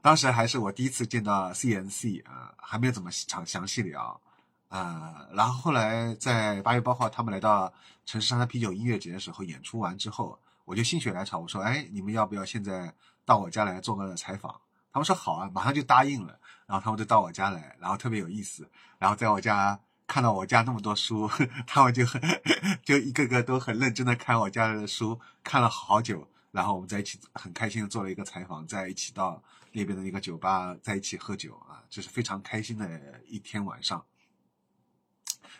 [0.00, 4.20] 当时还是我第一次见到 CNC 啊，还没有怎么详详细聊。
[4.68, 7.72] 啊，然后后来在八月八号他们来到
[8.04, 12.92] 城市沙滩啤酒音乐节的时候，演出完之后，我就心血来潮，我说：“哎，你们要不要现在
[13.24, 14.60] 到我家来做个采访？”
[14.92, 18.68] 他们说：“好啊，马上就答应了。”然后他们就到我家来，然后特别有意思。
[18.98, 21.30] 然后在我家看到我家那么多书，
[21.66, 22.20] 他们就很
[22.84, 26.28] 就一个个都很认真的看我家的书，看了好久。
[26.50, 34.04] 然后我们在一起很开心的做了一个采访，在一起到那边的一个酒吧在一起喝酒啊，这是非常开心的一天晚上。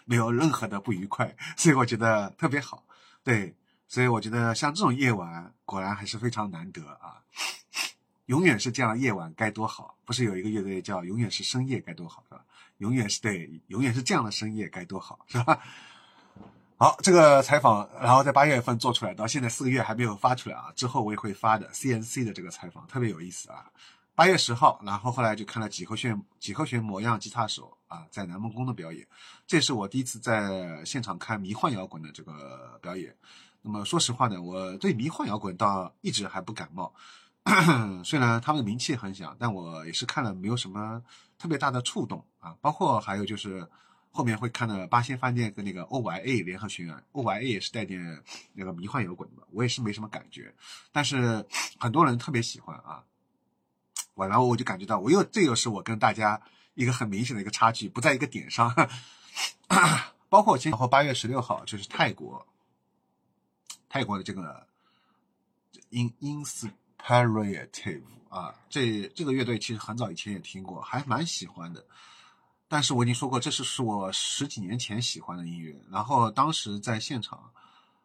[0.04, 2.84] 没有任何的不愉快，所以我觉得特别好。
[3.24, 3.56] 对，
[3.88, 7.22] 所以我觉得像这种夜晚，果然还是非常难得啊！
[8.26, 9.98] 永远是这样的夜晚该多好！
[10.04, 12.44] 不是有一个乐队叫“永远是深夜该多好”是吧？
[12.78, 15.60] 永远是对，永远是这样的深夜该多好，是吧？
[16.78, 20.70] 好，这个采访，然后在八月份做出来，到现在四个月还没有发出来啊。
[20.76, 23.64] 之后我也会发的 CNC 的这个采访特别有意思啊。
[24.14, 29.06] 八月十号，然后后来就看了几何学几何学模样吉他手啊，在南梦宫的表演，
[29.46, 33.16] 这是我第一次在现场看迷幻摇滚的这个表演。
[33.62, 36.92] 那么说实话呢，我对迷幻摇滚倒一直还不感冒，
[38.04, 41.02] 虽然他们的名气很响，但我也是看了没有什么
[41.38, 42.54] 特别大的触动啊。
[42.60, 43.66] 包括还有就是
[44.16, 48.00] 后面会看的八仙饭店跟那个 OYA 联合巡演，OYA 也是带点
[48.54, 50.54] 那个迷幻摇滚的，我也是没什么感觉，
[50.90, 51.44] 但是
[51.78, 53.04] 很多人特别喜欢啊。
[54.14, 56.40] 我然后我就感觉到，我又这又是我跟大家
[56.72, 58.74] 一个很明显的一个差距，不在一个点上。
[60.30, 62.46] 包括今后八月十六号就是泰国，
[63.90, 64.66] 泰国的这个
[65.90, 71.84] In Inspirative 啊，这这个乐队其实很早以前也听过，还蛮喜欢的。
[72.68, 75.80] 但是我已经说过，这是是我十几年前喜欢的音乐。
[75.90, 77.50] 然后当时在现场，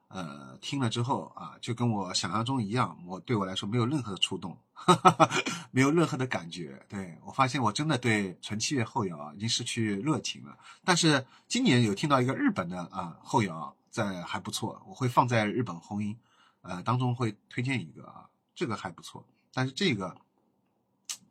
[0.08, 5.30] 呃，听了之后啊，就跟我想象中一样，我对我来说没有任何的触动，哈 哈
[5.72, 6.86] 没有任何的感觉。
[6.88, 10.56] 对我发现我真的对纯器乐后摇啊已经失去热情了。
[10.86, 16.16] 但是今年有听到一个日本的啊后摇在还不错，我会放在日本红音
[16.62, 19.26] 呃当中会推荐一个啊，这个还不错。
[19.54, 20.16] 但是这个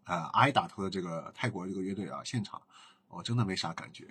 [0.02, 2.60] 呃阿依打头的这个泰国这个乐队啊，现场。
[3.10, 4.06] 我真的没啥感觉。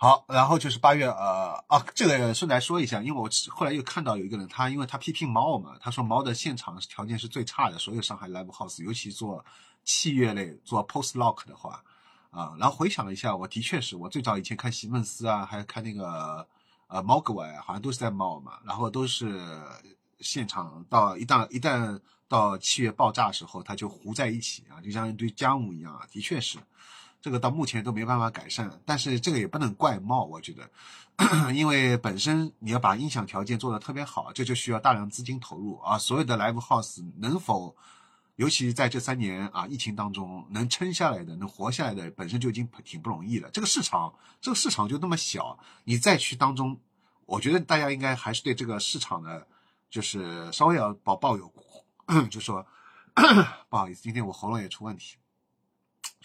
[0.00, 9.44] 好，然后就是八月，呃，啊，这个顺带说一下，因为我后来又看到有一个人，他因为他批评猫嘛，他说猫的现场条件是最差的，所有上海 live house，尤其做
[9.82, 11.82] 器乐类、做 post rock 的话，
[12.30, 16.46] 啊，然后回想了一下，我的确是我最早以前看席梦思啊，还有看那个
[16.86, 19.60] 呃猫哥啊，好像都是在猫嘛，然后都是
[20.20, 26.56] 现场到一旦一旦到器乐爆炸的时候，他就糊在一起啊，就像一堆浆糊一样啊，的确是。
[27.20, 30.70] 这个到目前都没办法改善，但是这个也不能怪猫，我觉得，
[31.52, 35.98] 因为本身你要把音响条件做得特别好，这就需要大量资金投入啊。
[35.98, 37.74] 所有的 live house 能否，
[38.36, 43.50] 尤其在这三年啊疫情当中能撑下来的、能活下来的，本身就已经挺不容易了。
[43.50, 46.78] 这个市场，这个市场就那么小，你再去当中，
[47.26, 49.44] 我觉得大家应该还是对这个市场的，
[49.90, 51.52] 就是稍微要抱抱有，
[52.30, 52.64] 就说
[53.68, 55.16] 不好意思，今天我喉咙也出问题。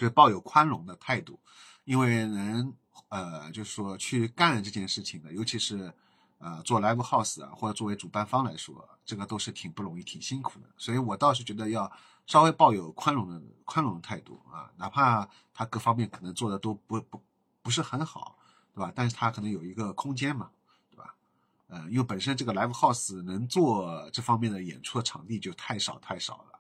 [0.04, 1.40] 就抱有宽容的态度，
[1.86, 2.74] 因为能
[3.08, 5.94] 呃，就是说去干这件事情的，尤其是
[6.40, 10.68] 呃做 live house 啊，或者作为主办方来说，这个都是挺不容易、挺辛苦的。
[10.78, 11.90] 所以我倒是觉得要
[12.28, 17.22] 稍微抱有宽容的宽容的态度啊，哪怕他各方面可能做的都不不
[17.62, 18.38] 不是很好，
[18.74, 18.92] 对吧？
[18.94, 20.50] 但是他可能有一个空间嘛，
[20.90, 21.16] 对吧？
[21.68, 26.60] 呃，因为本身这个 live house 能做这方面的演出的场地就太少太少了。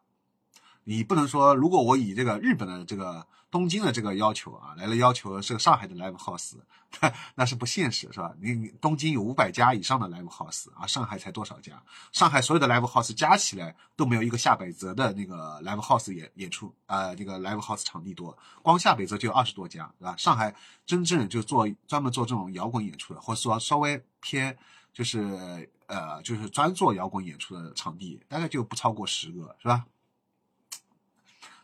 [0.84, 6.56] 你不能说，如果我以这个日本的这个东京的这个要求啊，来了要求是个上海的 live house，
[7.36, 8.34] 那是不现实，是吧？
[8.42, 11.82] 你东京有五百家以上的 live house 啊，上海才多少家？
[12.12, 20.16] 上海所有的 live house 加起来都没有一个下北泽的那个 live house 演演出啊，这个 live house 场地多，光下北泽就有二十多家，对吧？
[20.18, 20.54] 上海
[20.86, 24.58] 真正就做专门做这种摇滚演出的，或者说稍微偏
[24.92, 29.86] 就是呃就是专做摇滚演出的场地，大概就不超过十个，是吧？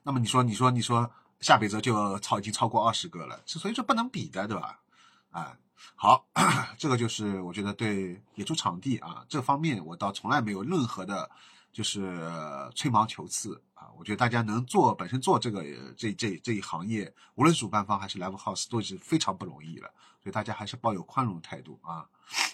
[0.09, 1.07] 那么你说，你说，你说，
[1.39, 4.79] 下北泽就超已经超过二十个了，所以说不能比的，对吧？
[5.29, 5.55] 啊，
[5.95, 6.25] 好，
[6.79, 11.29] 这个就是我觉得对演出场地啊这方面，我倒从来没有任何的，
[11.71, 12.19] 就是
[12.73, 13.85] 吹毛求疵啊。
[13.99, 15.63] 我觉得大家能做本身做这个
[15.95, 19.87] 这这这一行业，无论主办方还是 live house 都是非常不容易了，
[20.23, 22.03] 所以大家还是抱有宽容态度啊。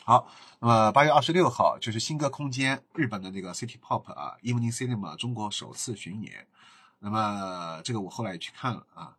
[0.03, 0.27] 好，
[0.59, 6.45] 那么八月二十六号就是新歌空间日本的那个 City Pop 啊，Evening Cinema 中国首次巡演。
[7.05, 9.15] 那么这个我后来也去看了啊，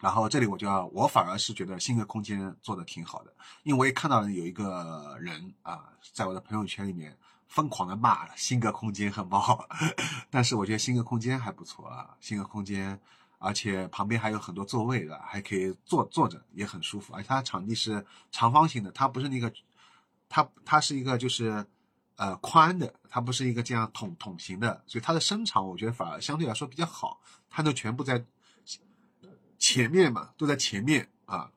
[0.00, 7.16] 然后这里我就要，我反而是觉得新的空间做的挺好的，因为我也看到了有一个人啊，在我的朋友圈里面
[7.46, 9.68] 疯狂的骂新格空间很不好，
[10.30, 12.98] 但是我觉得新格空间还不错啊，新格空间，
[13.38, 19.52] 而且旁边还有很多座位的，还可以坐坐着也很舒服，而且它场地是长方形的，它不是那个，
[20.28, 21.64] 它它是一个就是。
[22.18, 27.20] 呃，宽的，它不是一个这样筒筒形的，所以它的身长，我觉得反而相对来说比较好。
[27.48, 28.24] 它都全部在
[29.56, 31.52] 前面嘛，都在前面啊，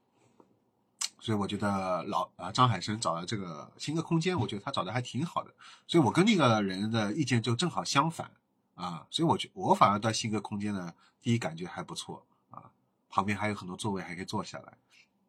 [1.20, 5.52] 所以我觉得老啊张海生找的这个新的空间，我觉得他找的还挺好的。
[5.86, 8.30] 所以我跟那个人的意见就正好相反
[8.74, 12.70] 啊，所以我觉我反而对新的空间呢，第一感觉还不错啊，
[13.10, 14.78] 旁边还有很多座位还可以坐下来，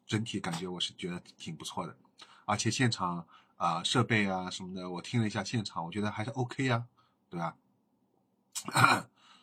[0.08, 1.98] 整体感觉我是觉得挺不错的，
[2.46, 3.28] 而且现场。
[3.64, 6.84] 啊，设备啊什么的，我听了一下现场，我觉得还是 OK 呀，
[7.30, 7.56] 对吧？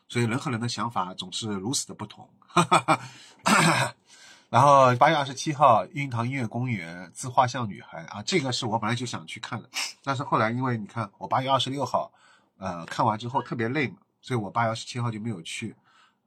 [0.09, 2.29] 所以人和人的想法总是如此的不同。
[4.51, 9.71] 然后八月二十七号，运堂音乐公园自画像女孩啊，这个是我本来就想去看的，
[10.05, 12.12] 但是后来因为你看我八月二十六号，
[12.59, 15.75] 呃，看完之后特别累嘛，所以我八月二十七号就没有去。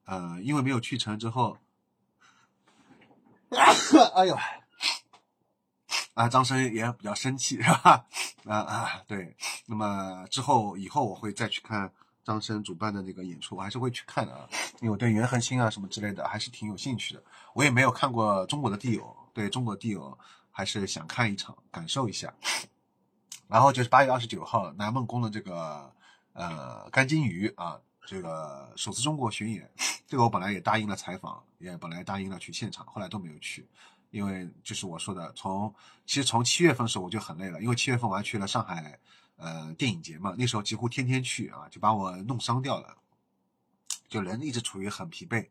[0.05, 1.59] 呃，因为没有去成之后，
[4.15, 4.35] 哎呦。
[6.13, 8.05] 啊，张生也比较生气， 是吧？
[8.45, 9.35] 啊啊，对。
[9.65, 11.91] 那么之后以后我会再去看
[12.23, 14.47] 张生主办的那个演出，我还是会去看的啊，
[14.81, 17.23] 因为我对袁恒星啊什么之类的还是挺有兴趣的。
[17.53, 20.17] 我也没有看过中国的地友，对中国地友
[20.51, 22.33] 还是想看一场，感受一下。
[23.47, 25.91] 然后就是八月二十九号，南梦宫的这个
[26.33, 29.69] 呃干金鱼啊，这个首次中国巡演，
[30.07, 33.67] 这个我本来也答应了采访，也本来答应了去现场，后来都没有去，
[34.13, 35.73] 因为就是我说的，从
[36.05, 38.99] 其实从七月份时候我就很累了，因为七月份我还去了上海
[39.37, 42.95] 呃电影节嘛，那时候几乎天天去啊，就把我弄伤掉了，
[44.07, 45.47] 就人一直处于很疲惫。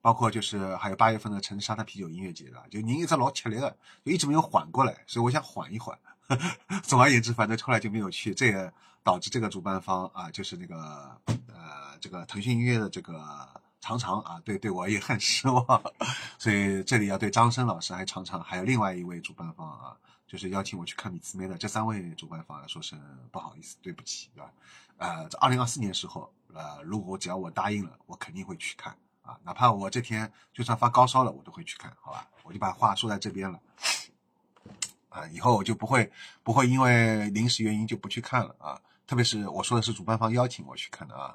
[0.00, 5.98] 包括就是还有八月份的城市沙滩啤酒音乐节的，就您一直老吃力的，就一直没有缓过来，所以我想缓一缓。
[6.84, 13.20] 总而言之，反正后来就没有去，这也导致这个主办方啊，就是那个呃这个腾讯音乐的这个
[13.86, 15.64] 常常啊，对对我也很失望。
[16.38, 24.50] 所以这里要对张生老师、还常常，还有另外一位主办方啊，就是邀请我去看米兹梅的这三位主办方说声不好意思，对不起，对吧？
[24.96, 28.92] 呃，在二零二四年时候，呃，如果只要我答应了，我肯定会去看。
[29.22, 32.26] 啊，哪怕我这天就算发高烧了，我都会去看，好吧？
[32.42, 33.60] 我就把话说在这边了。
[35.08, 36.10] 啊，以后我就不会
[36.42, 38.80] 不会因为临时原因就不去看了啊。
[39.06, 41.32] 特别是我说的是主办方邀请我去看的啊。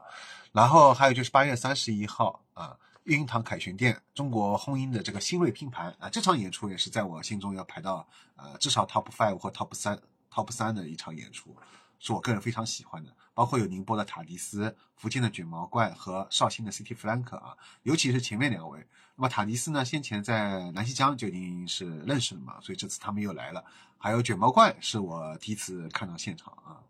[0.52, 10.00] 然后还有就是八月三十一号啊，育婴堂凯旋店中国烘音的这个新锐拼盘啊，这场演出也是在我心中要排到呃至少 top five 或 top 三
[10.32, 11.56] top 三的一场演出。
[12.04, 18.80] 是我个人非常喜欢的，包括有宁波的塔迪斯、福建的卷毛怪和绍兴的 City Flank 啊，尤其是前面两位。
[19.16, 23.64] 那么塔迪斯呢，先前在南溪江就已经是认识了嘛，所以这次他们又来了。
[24.00, 26.82] 还有卷毛怪是我第一次看到现场啊。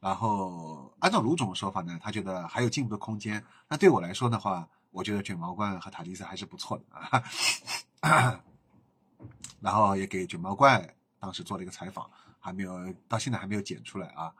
[0.00, 3.44] 然后按照卢总的说法呢，他觉得还有进步的空间。
[3.68, 6.84] 那对我来说的话，我觉得卷毛怪和塔迪斯还是不错的
[8.00, 8.40] 啊。
[9.60, 12.10] 然后也给卷毛怪当时做了一个采访。
[12.42, 14.32] 还没有到现在还没有剪出来啊，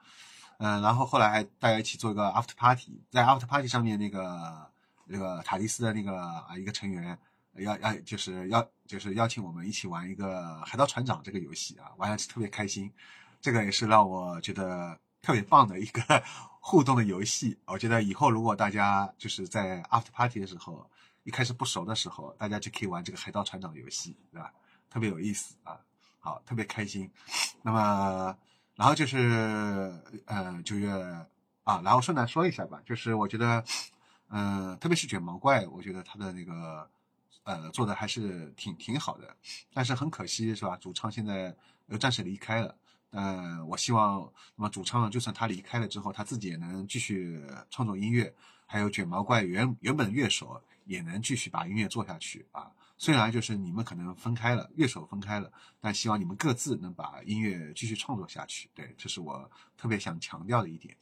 [0.56, 4.66] 嗯，然后后来还大家一起做一个 after party，在 after party 上面那个
[5.04, 7.18] 那个塔迪斯的那个啊一个成员
[7.56, 12.90] 要要就是要就是邀请我们一起玩一个海盗船长这个游戏啊，玩的是特别开心，
[13.38, 16.02] 这个也是让我觉得特别棒的一个
[16.60, 17.58] 互动的游戏。
[17.66, 20.88] 我觉得以后如果大家就是在 after party 的时候，
[21.24, 24.52] 一开始不熟的时候，大家就可以玩这个海盗船长游戏，对吧？
[24.88, 25.78] 特别有意思啊。
[26.22, 27.10] 好，特别开心。
[27.62, 28.36] 那么，
[28.74, 29.90] 然后就是，
[30.26, 30.90] 呃，九月
[31.64, 33.64] 啊，然后顺带说一下吧，就是我觉得，
[34.28, 36.90] 嗯，特别是卷毛怪，我觉得他的那个，
[37.44, 39.34] 呃，做的还是挺挺好的。
[39.72, 40.76] 但是很可惜，是吧？
[40.76, 41.56] 主唱现在
[41.86, 42.76] 又暂时离开了。
[43.10, 44.20] 呃，我希望，
[44.56, 48.32] 那么主唱就算他离开了之后，他自己也能继续创作音乐，
[48.66, 52.70] 还有卷毛怪原原本乐手也能继续把音乐做下去啊。
[52.96, 55.50] 虽然就是你们可能分开了，乐手分开了，
[55.80, 58.68] 但希望你们各自能把音乐继续创作下去。
[58.74, 60.94] 对，这是我特别想强调的一点。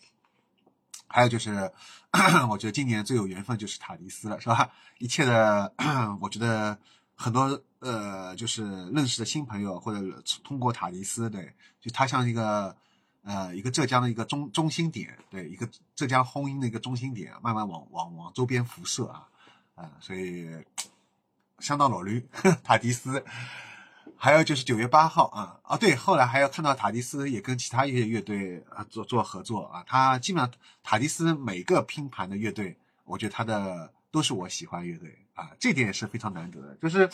[1.09, 1.73] 还有就是，
[2.51, 4.71] 我觉得今年最有缘分就是塔迪斯了，是吧？
[4.99, 5.75] 一切的，
[6.21, 6.79] 我觉得
[7.19, 8.63] 很多呃，就是
[8.93, 12.75] 认识的新朋友或者通过塔迪斯，对，就它像一个
[13.23, 19.29] 呃一个浙江的一个中中心点，对，一个浙江烘音的一个中心点，慢慢往往往周边辐射啊，
[19.75, 20.49] 啊，所以。
[21.61, 22.25] 相当老驴，
[22.63, 23.25] 塔迪斯，
[24.17, 30.55] 还有就是九月八号啊啊，对，后来还要看到塔迪斯也跟其他一些乐队啊做做合作啊，他基本上
[30.85, 37.09] 塔迪斯每个拼盘的乐队，我觉得他的都是我喜欢乐队啊，这点也是非常难得的，就是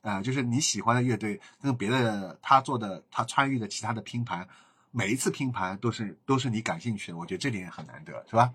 [0.00, 4.48] 啊，就是你喜欢的乐队跟别的他做的他参与的其他的拼盘，
[4.92, 8.54] 每一次拼盘都是都是你感兴趣的，我觉得这点也很难得，是吧？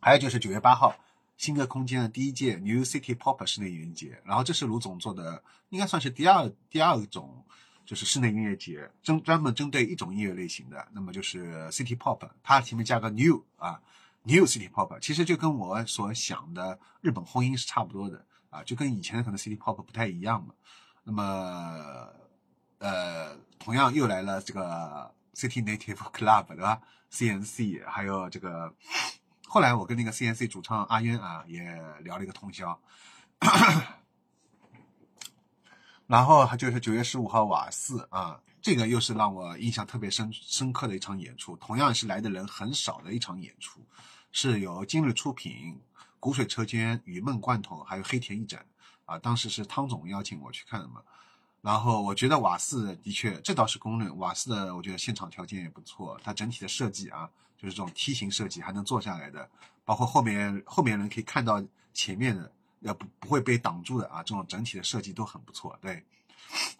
[0.00, 0.94] 还有就是九月八号。
[1.38, 7.44] 新歌空间的第一届 New City Pop 室内音乐节，然后这是卢总做的，应该算是第二第二种，
[7.84, 13.80] 就是室内音乐节，针专门针对一种音乐类型的，那么就是 City Pop，它前面加个 New 啊
[14.24, 20.54] ，New City Pop，其实就跟我所想的日本婚音是差不多的啊，就跟以前的可能 City Pop 不太一样嘛。
[21.04, 22.08] 那么
[22.78, 28.74] 呃，同样又来了这个 City Native Club 对吧？CNC 还有这个。
[29.46, 31.60] 后来我跟那个 CNC 主唱阿渊啊也
[32.00, 32.80] 聊了一个通宵，
[36.06, 43.80] 然后就是九月十五号瓦寺啊，这个又是让我印象特别深深刻的一场演出，同样是来的人很少的一场演出，
[44.30, 45.80] 是由今日出品、
[46.20, 48.64] 骨水车间、雨梦罐头还有黑田一展
[49.04, 51.02] 啊，当时是汤总邀请我去看的嘛，
[51.60, 57.28] 然后我觉得瓦寺的确这倒是公认，瓦寺的我觉得现场条件也不错，它整体的设计啊。
[57.58, 59.48] 就是这种梯形设计还能坐下来的，
[59.84, 61.62] 包括后面后面人可以看到
[61.94, 62.50] 前面的，
[62.80, 65.78] 要不不会被挡住的啊，这种整体的设计都很不错。
[65.80, 66.04] 对，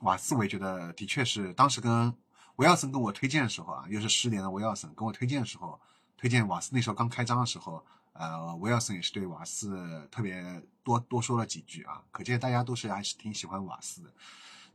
[0.00, 2.14] 瓦斯维觉得的确是当时跟
[2.56, 5.80] 维奥森跟我推荐的时候啊，又是失联的维奥森跟我推荐的时候，
[6.16, 14.12] 推荐瓦斯那时候刚开张的时候，呃，维奥森也是对瓦斯特别多多说了几句啊，可见大家都是还是挺喜欢瓦斯的。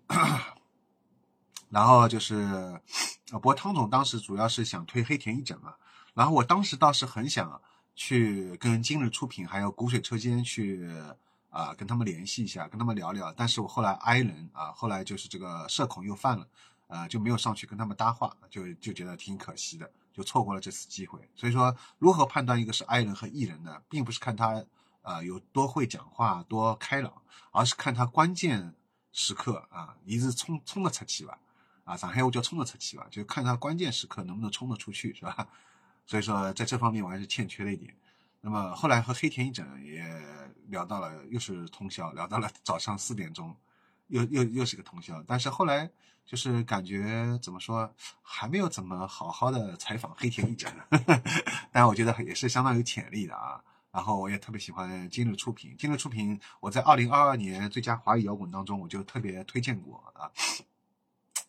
[1.69, 2.81] 然后就是，呃，
[3.33, 5.75] 不过汤总当时主要是想推黑田一整嘛，
[6.13, 7.61] 然后我当时倒是很想
[7.93, 10.89] 去跟今日出品还有骨水车间去
[11.49, 16.47] 啊跟他们联系一下，跟他们聊聊，但是我后来挨人啊，后来就是这个社恐又犯了，
[16.87, 21.19] 呃，就没有上去跟他们搭话，就就觉得挺可惜的，就错过了这次机会。
[21.35, 23.81] 所以说，如何判断一个是 I 人和 E 人呢？
[23.89, 24.63] 并不是看他
[25.01, 27.13] 呃有多会讲话、多开朗，
[27.51, 28.75] 而是看他关键
[29.11, 31.39] 时刻啊，一直冲冲得出去吧。
[31.85, 35.47] 啊，上海我叫冲得出去吧，就看他关键时刻能不能冲得出去，是吧？
[36.05, 37.95] 所以说在这方面我还是欠缺了一点。
[38.47, 40.01] 那么后来和黑田一整也
[40.67, 43.53] 聊到了，又是通宵，聊到了早上四点钟，
[44.07, 45.21] 又又又是个通宵。
[45.27, 45.91] 但是后来
[46.25, 50.71] 就是感觉怎么说，还没有怎么好好的采访黑田一整，
[51.73, 53.61] 但我觉得也是相当有潜力的啊。
[53.91, 60.31] 然后我也特别喜欢今日出品，今日出品我在二零二二年最佳华语摇滚当中我就特别推荐过啊。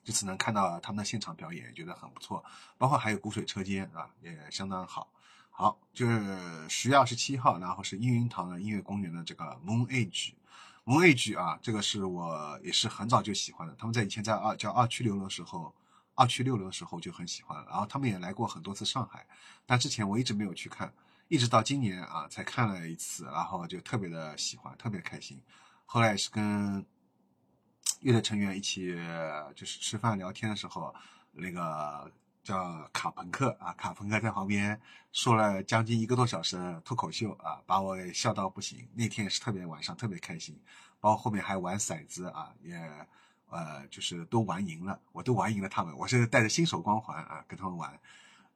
[0.02, 2.44] 这次能看到他们的现场表演，觉得很不错，
[2.76, 5.08] 包括还有骨水车间啊，也相当好。
[5.60, 13.74] 好，就是十月二十七号，然后是应云堂的音乐公园的这个 Moon Age，Moon Age 啊，这个是我也是很早就喜欢的。
[13.74, 15.74] 他们在以前在二叫二区六楼的时候，
[16.14, 17.58] 二区六楼的时候就很喜欢。
[17.66, 19.26] 然后他们也来过很多次上海，
[19.66, 20.94] 但之前我一直没有去看，
[21.26, 25.42] 一直到今年啊才看了一次，然后就特别的喜欢，特别开心。
[25.86, 26.86] 后来也是跟。
[28.02, 28.94] 乐队成员一起
[29.56, 30.94] 就是吃饭聊天的时候，
[31.32, 32.08] 那个
[32.48, 34.80] 叫卡朋克啊，卡朋克在旁边
[35.12, 38.88] 说了将近一个多小时的脱口秀啊，把我笑到不行。
[38.94, 40.58] 那天也是特别晚上特别开心，
[40.98, 42.74] 包括后面还玩骰子啊，也
[43.50, 48.00] 呃就是都玩赢了，我都玩赢了他们，我是带着新手光环啊跟他们玩，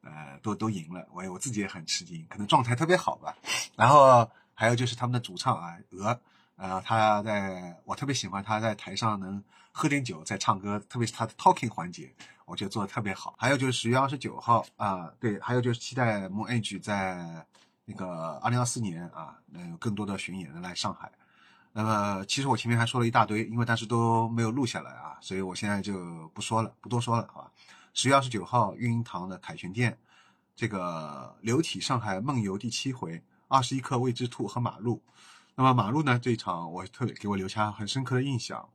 [0.01, 3.36] 呃都都赢了，我我自己也很吃惊，可能状态特别好吧。
[3.76, 6.18] 然后还有就是他们的主唱啊鹅。
[6.57, 12.14] 呃，他在我特别喜欢他在台上能喝点酒在唱歌，特别是他的 talking 环节，
[12.47, 13.34] 我觉得做的特别好。
[13.38, 17.47] 还有就是十月二十九号啊，对，还有就是期待 Moon Age 在
[17.84, 21.11] 那个二零二四年啊，能有更多的巡演能来上海。
[21.72, 27.51] 那么其实我前面还说了一大堆，因为但是都没有录下来啊，所以我现在就不说了，不多说了，好吧？
[27.95, 29.99] 十月二十九号，育婴堂的凯旋店，
[30.55, 35.03] 这个流体上海梦游第七回，二十一克未知兔和马路。
[35.55, 36.18] 那么马路呢？
[36.18, 38.68] 这一场我特别给我留下很深刻的印象，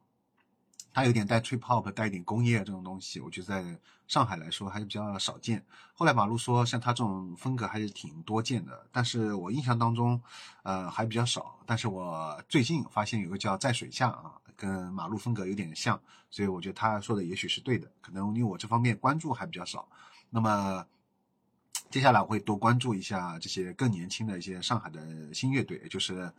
[0.98, 5.64] 它有点带 trip hop，带一点工业这种东西，我觉得在上海来说还是比较少见。
[5.94, 10.20] 后来马路说，像他这种风格还是挺多见的，但是我印象当中，
[10.64, 11.56] 呃，还比较少。
[11.68, 19.88] 但是我最近发现有个叫在水下啊，跟马路风格有点像，所以我觉得他说的也许是对的，可能因为我这方面关注还比较少。
[20.32, 20.84] 那么。
[21.90, 26.30] 接下来我会多关注一下这些更年轻的一些上海的新乐队，就是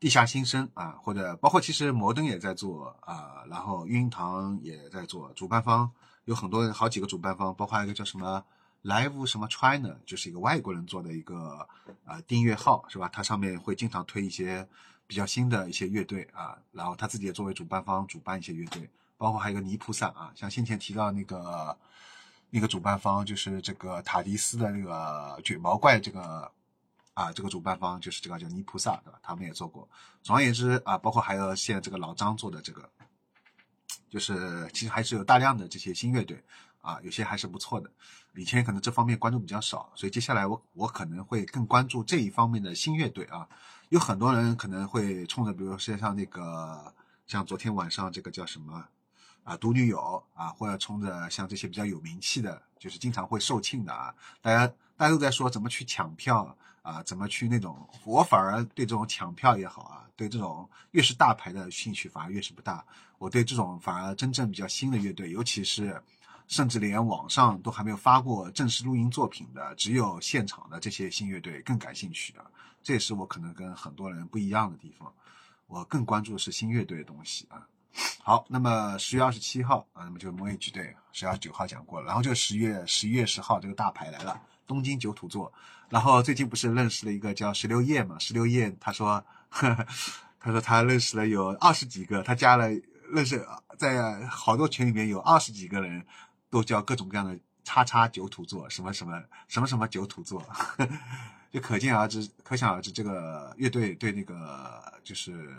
[0.00, 5.90] 地下新生啊，或者包括其实摩登也在做啊，然后育婴堂也在做，主办方
[6.24, 8.44] 有很多好几个主办方，包括一个叫什么
[8.84, 11.66] Live 什么 China，就是一个外国人做的一个
[12.04, 13.08] 啊订阅号是吧？
[13.12, 14.66] 它上面会经常推一些
[15.06, 21.76] 比较新的一些乐队啊，然后他自己也作为主办方主办一些乐队，包括还有个泥菩萨啊，像先前提到那个。
[22.50, 26.50] 那个主办方就是这个塔迪斯的那个卷毛怪，这个
[27.18, 29.18] 啊，这个主办方就是这个叫泥菩萨，对吧？
[29.20, 29.88] 他们也做过。
[30.22, 32.88] 总而言之啊，包括还有现在这个老张做的这个，
[34.08, 36.40] 就是其实还是有大量的这些新乐队
[36.80, 37.90] 啊，有些还是不错的。
[38.36, 43.48] 以前可能这方面关注比较少，所以接下来我我可能会更关注这一方面的新乐队啊。
[43.88, 46.94] 有很多人可能会冲着，比如说像那个，
[47.26, 48.86] 像昨天晚上这个叫什么？
[49.42, 56.44] 啊，独女友啊，或者冲着像这些比较有名气的，就是经常会售罄的啊，大家大家都在说怎么去抢票
[56.88, 62.82] 啊，怎么去那种，我反而对这种抢票也好啊，对这种越是大牌的兴趣反而越是不大。
[63.18, 66.02] 我对这种反而真正比较新的乐队，尤其是
[66.46, 72.44] 甚至连网上都还没有发过正式录音作品的，只有现场的这些新乐队更感兴趣啊。
[72.82, 75.12] 这也是我可能跟很多人不一样的地方，
[75.66, 77.66] 我更关注的是新乐队的东西啊。
[78.22, 85.52] 好，那么十月二十七号啊，那么就摩耶剧队，十月二十九号讲过了，然后就十月十一月十号这个大牌来了，东京九土座，
[85.88, 89.86] 然后最近不是认识了一个叫石榴叶嘛，石榴叶他说，呵 呵
[90.38, 92.68] 他说他认识了有二十几个，他加了
[93.10, 93.44] 认识
[93.76, 96.06] 在好多群里面有二十几个人，
[96.48, 100.44] 都叫各种各样的叉叉九土座，什么什么什么什么九土座，
[101.50, 105.56] 就可见而知，可想而知这个乐队对那个就是。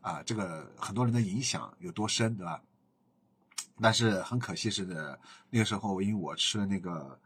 [0.00, 2.62] 啊，这个很多人的影响有多深，对吧？
[3.82, 5.18] 但是很可惜是的，
[5.50, 7.18] 那个时候因为我吃了那个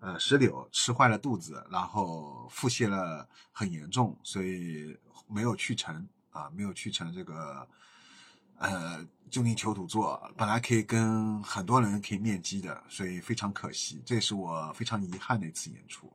[0.00, 4.96] 呃石榴吃坏了肚子，然后腹泻了很严重，所以
[5.26, 7.68] 没有去成啊，没有去成这个
[8.58, 16.12] 呃旧宁求土座，本来可以跟很多人可以面基的，所以非常可惜，这也是我非常遗憾的一次演出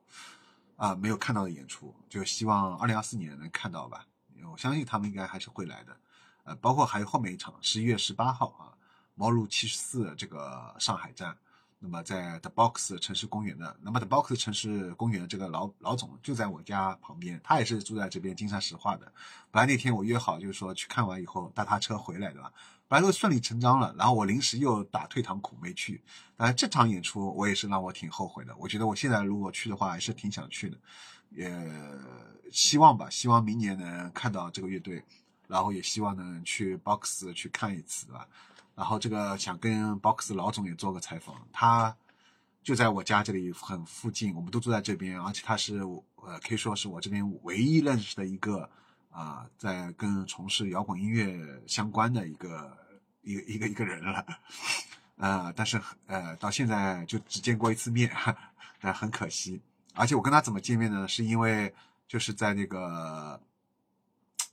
[0.75, 4.05] 啊，没有看到的演出，就希望二零二四年能看到吧，
[4.51, 5.97] 我相信他们应该还是会来的，
[6.43, 8.71] 呃，包括还有后面一场十一月十八号啊。
[9.15, 11.37] 毛路七十四这个上海站，
[11.85, 19.11] 那么在 The Box 城市公园的，那么 The Box 城市公园这个老老总就在我家旁边，他也是住在这边金山石化的。
[19.51, 22.41] 本来那天我约好就是说去看完以后搭他车回来的，
[22.87, 23.93] 本来都顺理成章了。
[23.97, 26.01] 然后我临时又打退堂鼓没去，
[26.37, 28.55] 但这场演出我也是让我挺后悔的。
[28.57, 30.77] 我觉得我现在如果去的话，还是挺想去的，
[31.31, 31.51] 也
[32.49, 35.03] 希望吧，希望明年能看到这个乐队，
[35.49, 38.25] 然后也希望能去 Box 去看一次，对吧？
[38.75, 41.95] 然后这个想跟 Box 老总也做个采访，他
[42.63, 45.77] 就在我家这里很附近，我们都住在这边，而且他是
[46.15, 48.67] 呃可以说是我这边唯一认识的一个
[49.11, 52.75] 啊，在跟从事摇滚音乐相关的一个
[53.21, 54.25] 一个一个一个人了，
[55.17, 58.11] 呃，但是呃到现在就只见过一次面，
[58.81, 59.61] 但很可惜。
[59.93, 61.07] 而且我跟他怎么见面呢？
[61.07, 61.71] 是因为
[62.07, 63.39] 就是在那个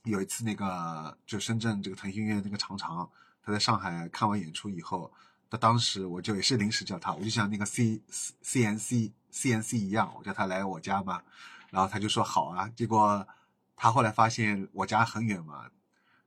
[0.03, 3.09] 有一次那个就深圳这个腾讯音乐那个常常。
[3.51, 5.11] 在上海看完演出以后，
[5.49, 11.21] 他当时我就也是临时叫他，我就像那个 C C N C C N C 一样，我叫他来我家嘛，
[11.69, 12.69] 然后他就说好啊。
[12.75, 13.27] 结果
[13.75, 15.69] 他后来发现我家很远嘛，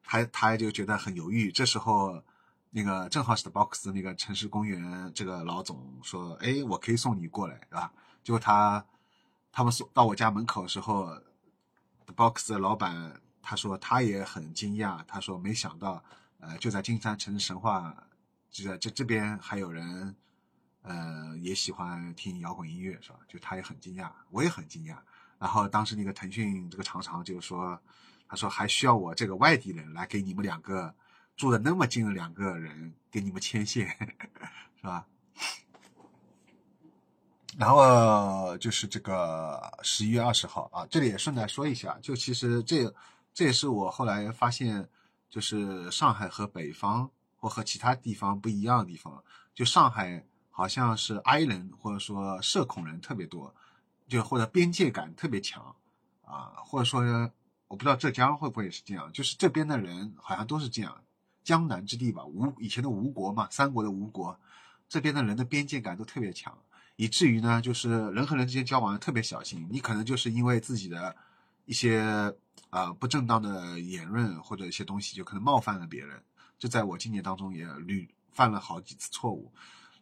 [0.03, 1.51] 他他就觉得很犹豫。
[1.51, 2.23] 这时候
[2.71, 7.91] 那个正好是 Box 那个城市公园这个老总说：“哎，我可以送你过来，是吧？”
[8.23, 8.85] 结果他
[9.51, 11.07] 他们送到我家门口的时候
[12.05, 16.05] ，The Box 的老板他说他也很惊讶，他说没想到。
[16.47, 17.97] 呃，就在金山城市神话，
[18.51, 20.15] 就在这这边还有人，
[20.83, 23.19] 呃，也喜欢听摇滚音乐，是吧？
[23.27, 24.97] 就他也很惊讶，我也很惊讶。
[25.39, 27.81] 然后当时那个腾讯这个常常就说，
[28.29, 30.95] 他说还需要我这个外地人来给你们两个
[31.35, 33.89] 住的那么近的两个人给你们牵线，
[34.77, 35.07] 是吧？
[37.57, 42.95] 然后就是这个十一月二十号啊，这里也顺带说一下，就其实这
[43.33, 44.87] 这也是我后来发现。
[45.35, 53.53] 就是上海和北方或和其他地方不一样的地方，就上海好像是 I 人或者说社恐人特别多，
[54.07, 55.75] 就或者边界感特别强
[56.23, 57.03] 啊，或者说
[57.67, 61.03] 我不知道浙江会不会也是这样，就是这边的人好像都是这样，
[61.43, 64.39] 江南之地吧，吴以前的吴国嘛，三国的吴国，
[64.89, 66.57] 这边的人的边界感都特别强，
[66.95, 71.17] 以至于呢，就是人和人之间交往特别小心，你可能就是因为自己的
[71.65, 72.33] 一些。
[72.75, 76.21] 啊，不正当的言论或者一些东西，就可能冒犯了别人。
[76.59, 79.53] 这在我今年当中也屡犯了好几次错误。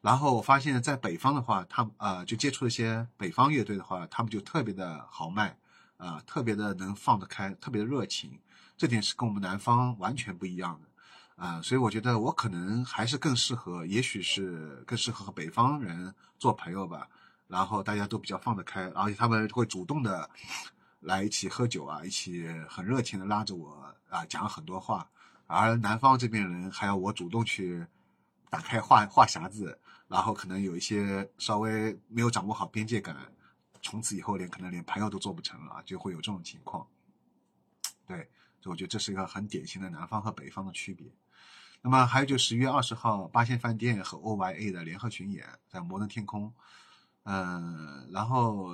[0.00, 5.54] 然后我发现，在北方的话，他呃就接触一些北方乐队的话，他们就特别的豪迈，
[5.98, 8.40] 啊，特别的能放得开，特别的热情。
[8.78, 17.06] 这点是跟我们南方完全不一样的，啊，所以我觉得我可能还是更适合，也许是更适合和北方人做朋友吧。
[17.48, 20.30] 然后大家都比较放得开，而且他们会主动的。
[21.02, 25.10] 来一起喝酒啊，一起很热情的拉着我啊讲了很多话，
[25.48, 27.84] 而南方这边人还要我主动去
[28.48, 29.76] 打开话话匣子，
[30.06, 33.16] 然后可能有一些稍微没有掌握好边界感，
[33.82, 36.86] 从此以后连可能连朋友都做不成了啊，就会有这种情况。
[38.06, 38.16] 对，
[38.60, 41.12] 所以我觉得这是一个很典型的南方和北方的区别。
[41.80, 46.54] 那么还有就十月二十号八仙饭店和 OYA 的联合巡演在摩登天空，
[47.24, 48.68] 嗯，然后。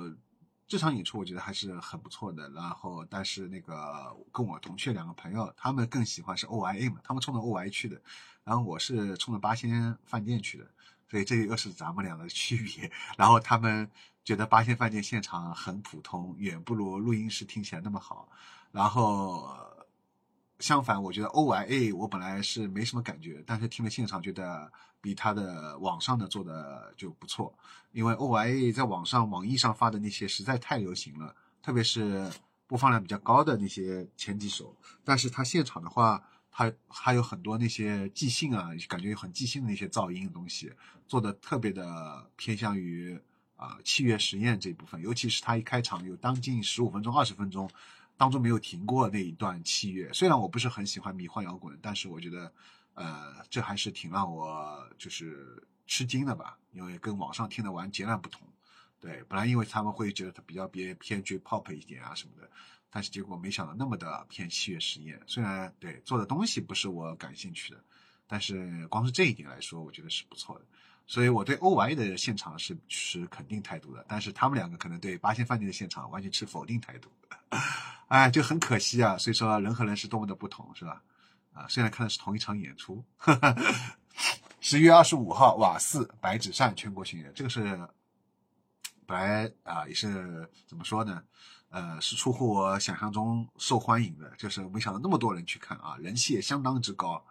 [0.69, 7.99] 这场演出我觉得还是很不错的，然后但是那个跟我同去两个朋友，他们更喜欢是 O I A 嘛，他们冲着 O I 去的，
[8.43, 10.67] 然后我是冲着八仙饭店去的，
[11.09, 12.91] 所以这又是咱们俩的区别。
[13.17, 13.89] 然后他们
[14.23, 18.29] 觉得八仙饭店现场很普通，远不如录音室听起来那么好，
[18.71, 19.67] 然后。
[20.59, 27.53] 相反，我觉得 O I A 我本来是没什么感觉，但是听了现场觉得比他的网上的做的就不错。
[27.93, 31.33] 因为 O I A 在网上网易上发的那些实在太流行了，
[31.63, 32.29] 特别是
[32.67, 34.75] 播放量比较高的那些前几首。
[35.05, 40.73] 但是他现场的话，他还有很多那些即兴啊，感觉很即兴的那些噪音的东西，
[41.07, 43.17] 做的特别的偏向于
[43.55, 45.01] 啊器乐实验这一部分。
[45.01, 47.69] 尤其是他一开场有将近十五分钟、二十分钟。
[48.19, 52.53] 当中没有停过那一段器乐，虽然我不是很喜欢迷幻摇滚，但是我觉得，
[52.93, 58.45] 呃，这还是挺让我就是吃惊的吧，因为跟网上听的完截然不同。
[58.99, 62.51] 对，本来因为他们会觉得它比较别偏 J pop 一点啊什么的，
[62.89, 65.17] 但是结果没想到那么的偏器乐实验。
[65.25, 67.81] 虽然对做的东西不是我感兴趣的，
[68.27, 70.65] 但是光是这一点来说，我觉得是不错的。
[71.09, 77.09] 所以我对 O.Y 的现场是持肯定态度的，但是他们两个可能对八仙饭店的现场完全持否定态度，
[78.09, 79.17] 哎，就很可惜啊。
[79.17, 81.01] 所以说人和人是多么的不同，是吧？
[81.51, 83.03] 啊，虽然看的是同一场演出。
[84.61, 87.63] 十月二十五号，瓦寺白纸扇全国巡演，这个是
[89.07, 91.23] 本来啊也是怎么说呢？
[91.69, 97.25] 呃，是出乎我想象中受欢迎的，就是没想到那么多人去看啊，人气也相当之高。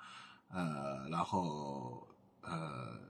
[0.48, 2.08] 呃，然后
[2.40, 3.06] 呃。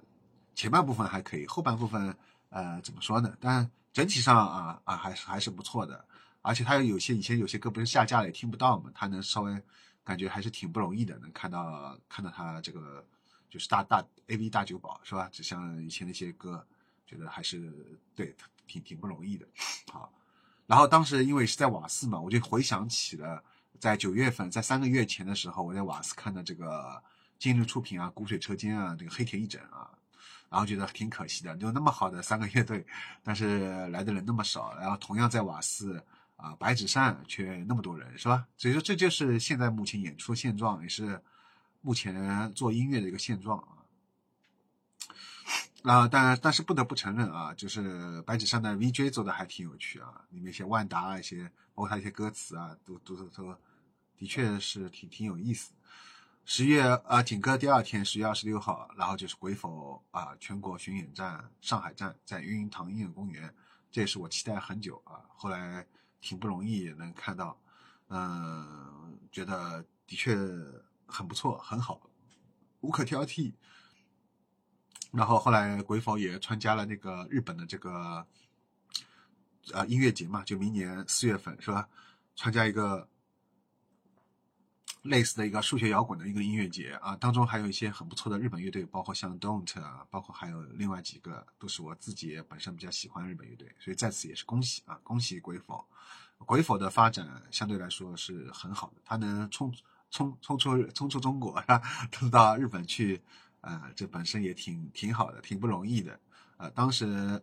[0.59, 2.13] 前半部分还可以，后半部分，
[2.49, 3.33] 呃，怎么说呢？
[3.39, 6.05] 但整体上啊啊，还是还是不错的。
[6.43, 9.63] 而且他有些以前有些歌不是下架了也听不到嘛，他能稍微
[10.03, 13.07] 感觉还是挺不容易的，能看到看到他这个
[13.49, 15.29] 就是大大 A V 大酒保是吧？
[15.31, 16.67] 就像以前那些歌，
[17.07, 17.73] 觉得还是
[18.17, 18.35] 对
[18.67, 19.47] 挺挺不容易的。
[19.93, 20.13] 好，
[20.67, 23.41] 然后当时因为是在瓦斯嘛，我就回想起了
[23.79, 27.01] 在九月份，在三个月前的时候，我在瓦斯看的这个
[27.39, 29.89] 今日出品啊，谷水车间啊，这个黑田一整啊。
[30.51, 32.87] 然后觉得挺可惜的，就那么好的三个乐队，
[33.23, 34.75] 但是来的人那么少。
[34.79, 36.03] 然后同样在瓦斯
[36.37, 38.47] 啊，白纸扇却那么多人，是吧？
[38.57, 41.21] 所以说这就是现在目前演出现状，也是
[41.81, 43.69] 目前做音乐的一个现状啊。
[45.83, 51.45] 啊，但但是不得不承认啊，就是白纸扇的 VJ 做的还挺有趣啊，里面一些万达啊，一些
[51.75, 53.57] 包括他一些歌词啊，都都都都
[54.17, 55.73] 的确是挺挺有意思。
[56.51, 63.55] 十月啊，紧歌第二天，十月二十六号，然后就是鬼否啊全国巡演站上海站，在云云堂音乐公园，
[63.91, 65.21] 这也是我期待很久啊。
[65.37, 65.87] 后来
[66.23, 67.61] 挺不容易能看到，
[68.09, 70.35] 嗯，觉得的确
[71.07, 72.01] 很不错，很好，
[72.81, 73.53] 无可挑剔。
[75.13, 78.27] 然后后来鬼否也参加了那个日本的这个
[79.75, 81.87] 啊音乐节嘛，就明年四月份是吧？
[82.37, 83.07] 参加一个。
[85.09, 95.85] 类似的一个数学摇滚的一个音乐节啊，当中还有一些很不错的日本乐队，包括像 Don't 啊，包括还有另外几个，都是我自己本身比较喜欢日本乐队，所以在此也是恭喜啊，恭喜鬼否，
[96.47, 99.75] 鬼否的发展相对来说是很好的，他能冲
[100.11, 101.63] 冲冲出冲出中国，
[102.13, 103.21] 是到日本去，
[103.61, 106.21] 啊，这本身也挺挺好的，挺不容易的，
[106.59, 107.43] 呃，当时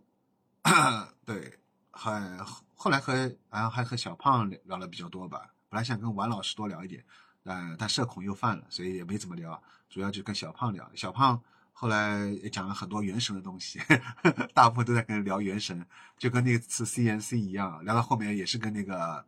[1.26, 1.58] 对，
[1.92, 2.38] 还
[2.76, 3.14] 后来和
[3.50, 7.04] 然后还和小胖聊了比较多吧，本来想跟王老师多聊一点。
[7.46, 10.92] 呃但社恐又犯了，所以也没怎么聊，主要就跟小胖聊。
[10.94, 11.42] 小胖
[11.72, 13.98] 后来也讲了很多原神的东西，呵
[14.32, 15.86] 呵大部分都在跟人聊原神，
[16.18, 19.26] 就跟那次 CNC 一样，聊到后面也是跟那个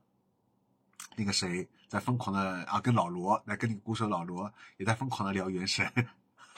[1.15, 5.91] 那个谁在疯狂的啊，跟老罗来跟那个鼓手老罗也在疯狂的聊原神。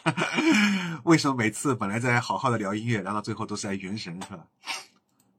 [1.03, 4.47] 为什么每次本来在好好的聊音乐，聊到最后都是在原神是吧？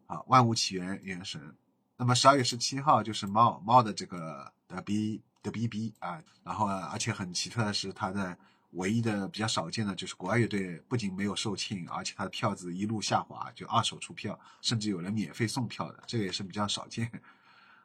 [0.07, 1.57] 啊，万物起源原神。
[1.97, 5.23] 那么十二月十七号就是猫猫的这个的 B。
[5.43, 8.37] 的 B B 啊，然后而且很奇特的是，他的
[8.73, 17.11] 唯一的比较少见的就是国外乐队不仅没有售罄，而且他的票子一路下滑，就二手出票，甚至有人免费送票的，这个也是比较少见。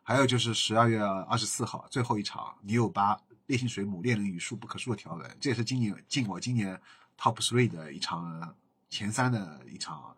[0.03, 6.79] 还有就是十二月二十四号最后一场，你有八烈性水母恋人与数不可数的条纹，这也是今年进我今年
[7.17, 8.55] Top Three 的一场
[8.89, 10.15] 前三的一场，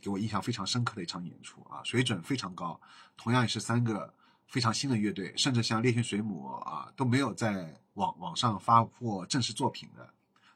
[0.00, 2.80] 给我印象非常深刻的一场演出啊，水准非常高，
[3.16, 4.14] 同样也是三个。
[4.46, 10.08] 非常新的乐队，甚至像烈性水母啊都没有在网网上发过正式作品的，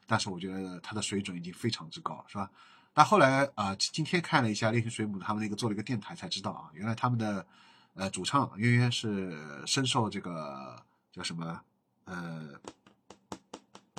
[0.07, 2.49] 但是我觉得他的水准已经非常之高，是吧？
[2.93, 7.45] 但后来啊，今天看了一下烈性水母他们那个做了一个电台，才知道啊，原来他们的
[7.93, 11.61] 呃主唱渊渊是深受这个叫什么
[12.05, 12.49] 呃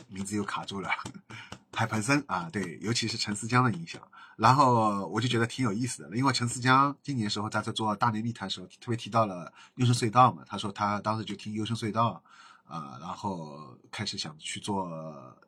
[0.09, 0.91] 名字又卡住了。
[1.72, 4.03] 海盆森啊，对，尤其是陈思江的影响，
[4.41, 12.22] 然后我就觉得挺有意思的，因为陈思江今年时候他在做大内密谈时候，特别提到了优胜隧道嘛，他说他当时就听优胜隧道，
[12.64, 14.91] 啊，然后开始想去做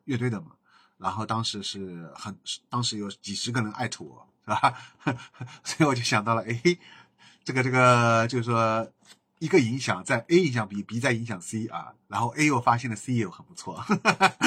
[0.05, 0.51] 乐队的嘛，
[0.99, 2.37] 然后当时是很，
[2.69, 4.73] 当时有几十个人艾特我，是吧？
[5.65, 6.77] 所以我就想到了，哎，
[7.43, 8.87] 这个这个就是说。
[9.39, 13.83] 一个影响在 A 影响 B，B 在影响 C 啊，然后 A 又发现了 C 又很不错，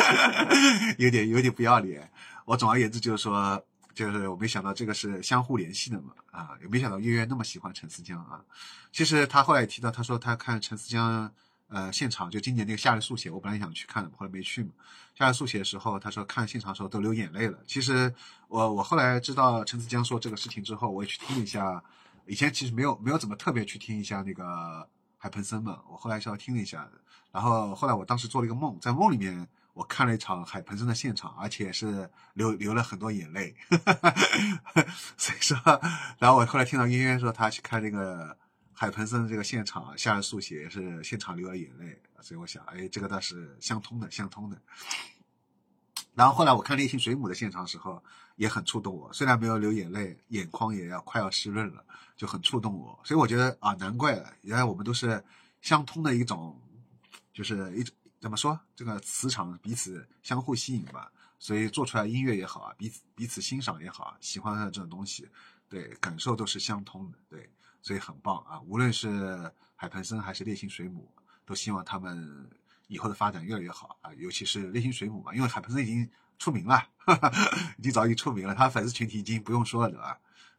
[0.96, 2.10] 有点有点不要脸。
[2.46, 3.62] 我总而言之就是说，
[3.96, 8.44] 就是我没想到这个是相互联系的嘛啊，也没想到月月那么喜欢陈思江啊。
[8.92, 11.32] 其实他后来也提到，他说他看陈思江
[11.68, 14.70] 呃现场，就今年那个夏日速写，我本来想去看的，后来没去嘛。
[15.14, 17.58] 夏日速写的时候，他说看现场的时候都流眼泪了。
[17.66, 18.14] 其实
[18.48, 21.82] 我我后来知道陈思江说这个事情之后，我也去听了一下。
[22.26, 24.86] 以前其实没有没有怎么特别去听一下那个
[25.16, 26.86] 海鹏森嘛，我后来稍微听了一下，
[27.32, 33.54] 然后后来我当时做了一个梦，在梦里面我看了一场海鹏森的现场，而且是流流了很多眼泪，
[35.18, 35.58] 所以说，
[36.18, 38.34] 然后我后来听到渊渊说他去看那个
[38.72, 44.58] 海鹏森这个现场，夏日速写也是现场流了眼泪，所以我想，哎，这个倒是相通的，相通的。
[46.14, 48.02] 然后后来我看烈性水母的现场时候
[48.36, 51.84] 也很触动我，虽然没有流眼泪，眼眶也要快要湿润了，
[52.16, 52.98] 就很触动我。
[53.04, 55.22] 所以我觉得啊，难怪原来我们都是
[55.60, 56.58] 相通的一种，
[57.34, 61.10] 就是一种怎么说，这个磁场彼此相互吸引吧。
[61.38, 65.28] 所以做出来音乐也好啊，彼此彼此欣赏也好啊，喜欢的这种东西，
[65.68, 67.50] 对感受都是相通的，对，
[67.82, 68.60] 所以很棒啊。
[68.62, 71.12] 无论是海盆森还是烈性水母，
[71.44, 72.48] 都希望他们。
[72.88, 76.08] 以后的发展越来越好啊，尤其是烈性水母嘛，因为海鹏森已经
[76.38, 76.80] 出名了，
[77.78, 80.16] 已经早已出名了，他粉丝群体已经不用说了，对吧？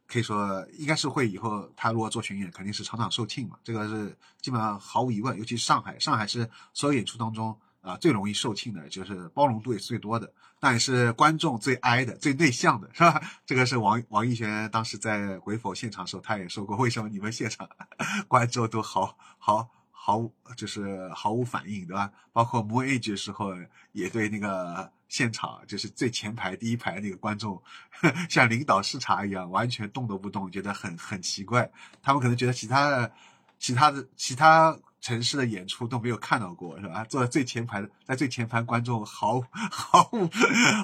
[0.08, 5.38] 可以说应该是会以后他如果做巡演，肯定是场场售罄嘛，这个是基本上毫无疑问。
[5.38, 13.20] 尤其是上海，上海是所有演出当中啊最容易售罄的，就是包容度也是最多的，但也是观众最哀的、最内向的，是吧？
[13.44, 17.68] 这个是王王艺璇当时在鬼否现场时候，他也说过，为什么你们现场
[18.26, 19.68] 观众都好好。
[20.00, 22.10] 毫无就是毫无反应，对吧？
[22.32, 23.52] 包括 Moon Age 的时候，
[23.92, 27.60] 也对那个现场，就是最前排第一排那个观众，
[28.28, 31.70] 像领导视察一样，完全动都不动，觉得很很奇怪。
[32.02, 33.12] 他们可能觉得其他的、
[33.58, 37.04] 其他的、其他城市的演出都没有看到过，是吧？
[37.04, 39.40] 坐在最前排的，在最前排观众毫
[39.70, 40.28] 毫无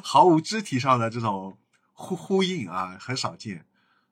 [0.03, 1.57] 毫无肢体上的这种
[1.93, 3.65] 呼呼应啊，很少见。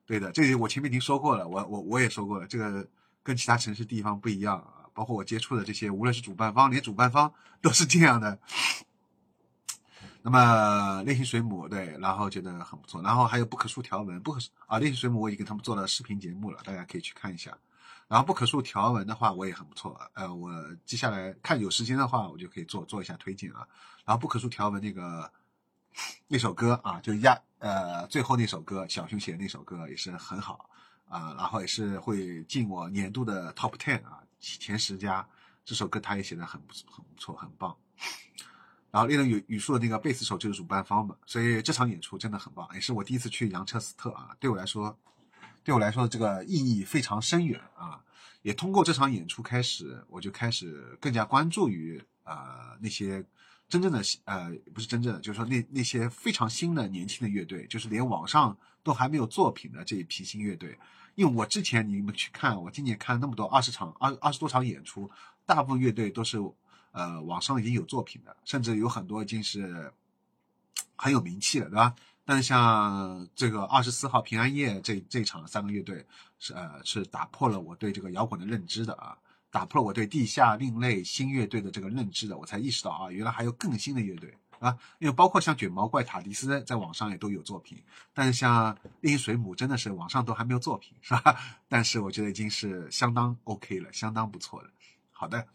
[0.05, 2.87] 对的，这我前面已经说过了，我我我也说过了，这个
[3.23, 4.83] 跟其他城市地方不一样啊。
[4.93, 8.37] 包括我接触的这些，无论是主办方，连主办方都是这样的。
[10.25, 17.55] 那么烈性水母对，然后觉得很不错，然后还有不可数条纹，不可啊烈性水母我已经给他们做了视频节目了，大家可以去看一下。
[18.07, 20.51] 然后不可数条纹的话，我也很不错，呃，我
[20.85, 23.67] 接下来看有时间的话，我就可以做做一下推荐啊。
[24.05, 25.29] 然后不可数条纹那个
[26.27, 30.69] 那首歌啊，就压呃最后那首歌，小熊写的那首歌也是很好
[31.09, 34.19] 啊，然后也是会进我年度的 Top Ten 啊。
[34.39, 35.27] 前十佳
[35.65, 37.75] 这首歌他也写的很不很不错很棒，
[38.93, 44.95] 然后猎人语语速的那个贝斯手就是主办方嘛，所以这场演出真的很棒，也是我第一次去杨彻斯特啊，对我来说，
[45.63, 47.99] 对我来说这个意义非常深远啊，
[48.43, 53.25] 也通过这场演出开始，我就开始更加关注于呃那些
[53.67, 60.77] 真正的呃不是真正的，就是说那那些非常新的年轻的乐队，就是连网上都还没有作品的这一批新乐队。
[61.15, 65.09] 因为我之前你们去看，我今年看那么多二十场二二十多场演出，
[65.47, 66.37] 大部分乐队都是，
[66.93, 69.91] 呃，网上已经有作品的，甚至有很多已经是
[70.95, 71.93] 很有名气了，对吧？
[72.23, 76.05] 但是像这个二十四号平安夜这这场三个乐队
[76.39, 79.17] 是呃是打破了我对这个摇滚的认知的啊，
[79.51, 84.33] 打破了我对地下另类新乐队的这个认知的，我才意识到啊，原来还有更新的乐队。
[84.59, 87.83] 啊，因为包括像卷毛怪、塔迪斯在网上也都有作品，
[88.13, 91.35] 但是像猎鹰水母真的是网上都还没有作品，是吧？
[91.67, 94.69] 但是我觉得已经是相当 OK 了，相当不错了。
[95.11, 95.45] 好的，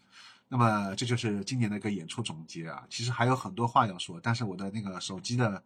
[0.49, 2.83] 那么这就是今年的一个演出总结啊。
[2.89, 5.63] 其实还有很多话要说，但是我的那个手机的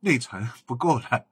[0.00, 1.24] 内存 不够了，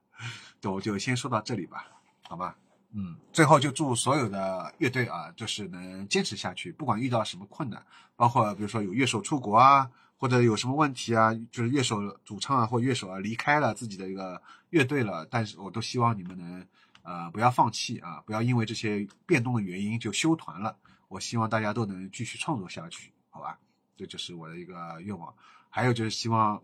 [0.59, 1.85] 对我就先说到这里吧，
[2.23, 2.57] 好吧？
[2.93, 7.85] 嗯，最后就祝所有的乐队啊，就是能坚持下去，不管遇到什么困难，
[8.15, 9.91] 包括比如说有乐手出国啊。
[10.17, 11.33] 或者有什么问题啊？
[11.51, 16.65] 就是乐手、主唱啊，或乐手啊离开了自己的一个乐队了，但是我都希望你们能，
[17.03, 20.77] 呃，不要放弃啊，不要因为这些变动的原因就休团了。
[21.15, 23.57] 我希望大家都能继续创作下去，好吧？
[23.95, 25.33] 这就是我的一个愿望。
[25.69, 26.61] 还有就是希望，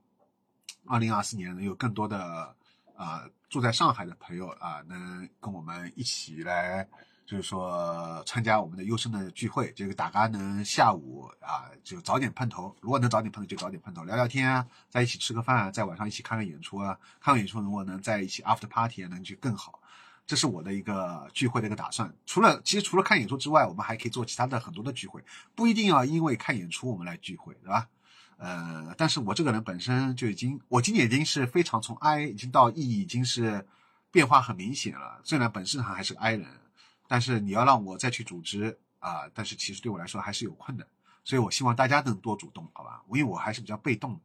[0.85, 2.53] 二零二四年能有更多的
[2.93, 6.85] 啊住在上海的朋友啊，能跟我们一起来。
[7.25, 19.80] 就是说，参加我们的优生的聚会，这个大家能下午啊就早点碰头，如果能早点碰头就早点碰头，聊聊天啊，在一起吃个饭啊，在晚上一起看看演出啊，看完演出如果能在一起 after party 啊，能就更好。
[20.25, 22.13] 这是我的一个聚会的一个打算。
[22.25, 25.23] 除了其实除了看演出之外，我们还可以做其他的很多的聚会，
[25.55, 27.87] 不一定要因为看演出我们来聚会，对吧？
[28.37, 33.67] 呃，但是我这个人本身就已经，我今年已经是非常从 I 已经到 E 已经是
[34.11, 35.21] 变化很明显了。
[35.23, 36.47] 虽然本质上还是 I 人。
[37.07, 40.87] 但是你要让我再去组织啊，但是其实对我来说还是有困难，
[41.25, 43.03] 所以我希望大家能多主动，好吧？
[43.09, 44.17] 因为我还是比较被动，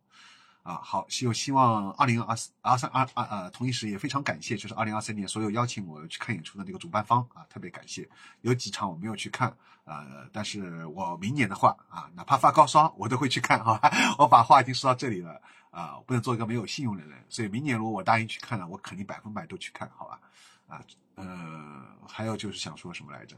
[0.66, 8.08] 啊，好，希希望二零二四二三二二呃，同一时也非常感谢，就是二零二三年所有邀请我去看演出的那个主办方啊，特别感谢。
[8.40, 13.92] 有几场我没有去看，呃，但是我明年的话啊，哪怕发高烧我都会去看，好吧？
[14.18, 15.40] 我把话已经说到这里了
[15.70, 20.20] 啊，不能做一个没有信用的人，所以明年如果我答应去看了，我肯定百分百都去看，好吧？
[20.66, 20.82] 啊。
[21.14, 23.36] 呃，还有就是想说什么来着？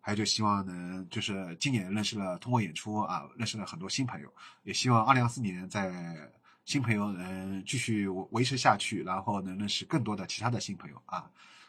[0.00, 4.32] 还有就希望能就是今年认识了通过演出啊，认识了很多新朋友，
[4.64, 5.92] 也希望二零二四年在
[6.64, 11.28] 新朋友能继续维持下去，然后能认识更多的其他的新朋友啊，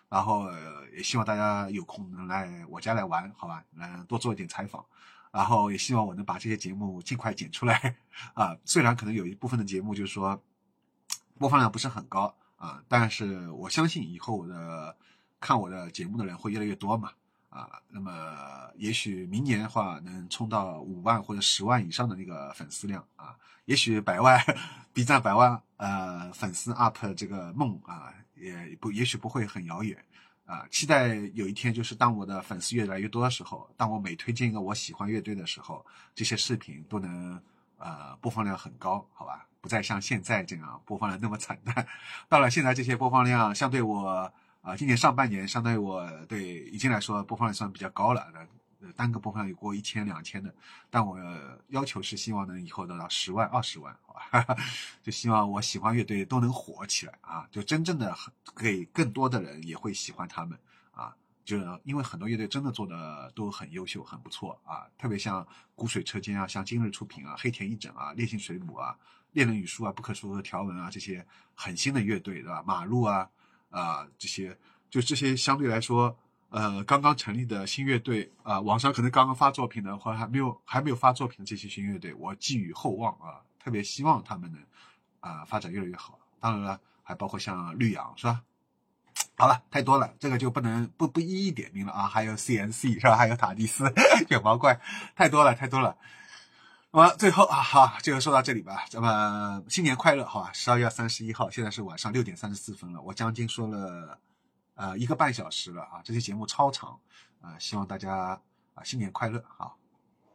[0.10, 0.48] 然后
[0.96, 3.64] 也希望大家有空能来我家来玩，好吧？
[3.72, 4.86] 能多做一点采访，
[5.32, 7.96] 然后也希望我能把这些节目尽快剪出来
[8.36, 8.56] 啊。
[8.66, 10.40] 虽然可能有一部分的节目就是说
[11.40, 14.96] 播放量不是很高啊，但是我相信以后我的
[15.40, 17.12] 看我的节目的人会越来越多嘛
[17.54, 18.12] 啊，那么
[18.76, 23.36] 也许明年的话能冲到五万或者十万以上的那个粉丝量啊，
[23.66, 24.42] 也许百万
[24.92, 30.04] B 站百万呃粉丝 UP 这个梦啊也不也许不会很遥远
[30.46, 35.86] 啊，期待有一天就是当我的粉丝越来越多的时候，当我每推荐一个我喜欢乐队的时候，
[36.16, 37.40] 这些视频都能
[37.78, 39.48] 呃播放量很高，好吧？
[39.62, 41.88] 不再像现在这样播放量那么惨淡。
[42.28, 44.34] 到了现在，这些播放量相对我
[44.64, 48.26] 啊，今年上半年相当于我对已经来说播放量算比较高了，
[48.80, 50.54] 呃，单个播放量有过一千、两千的。
[50.90, 51.20] 但我
[51.68, 54.56] 要求是希望能以后得到十万、二十万，好吧？
[55.04, 58.16] 就希望我喜欢乐队都能火起来啊，就真正的
[58.56, 60.58] 给更多的人也会喜欢他们
[60.92, 61.14] 啊。
[61.44, 65.46] 就因为很多乐队真的做的都很优秀、很不错啊，特别像
[65.76, 68.98] 骨水车间啊，像今日出品啊，黑田一整啊，烈性水母啊。
[69.34, 72.64] 恋人语书啊，不可说的条文啊，这些很新的乐队，对吧？
[72.66, 73.28] 马路啊，
[73.74, 74.56] 啊，这些
[74.90, 76.16] 就这些相对来说，
[76.50, 84.62] 呃，刚刚成立的新乐队啊，网上可能刚刚发作品的，或者还没有还没有发作品的这些新乐队，我寄予厚望啊，特别希望他们能
[85.20, 86.20] 啊发展越来越好。
[86.40, 88.44] 当然了，还包括像绿杨，是吧？
[89.36, 92.08] 好了，太多了，这个就不能不不一一点名了啊。
[92.08, 93.18] 还有 CNC 是吧？
[93.18, 93.92] 还有塔蒂斯、
[94.28, 94.80] 卷 毛怪，
[95.16, 95.98] 太多了，太多了。
[96.96, 98.86] 那么最后啊，好，就说到这里吧。
[98.88, 100.52] 咱们新年快乐，好吧？
[100.54, 103.02] 十二月三十一号，现在是晚上六点三十四分了。
[103.02, 104.20] 我将近说了
[104.76, 107.00] 呃一个半小时了啊，这期节目超长
[107.42, 108.40] 啊，希望大家
[108.76, 109.76] 啊新年快乐好，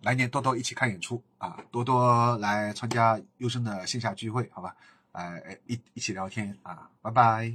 [0.00, 4.74] 来年多多一起看演出啊，多多来参加优生的线下聚会，好吧？
[5.12, 7.54] 哎，一一起聊天啊，拜拜。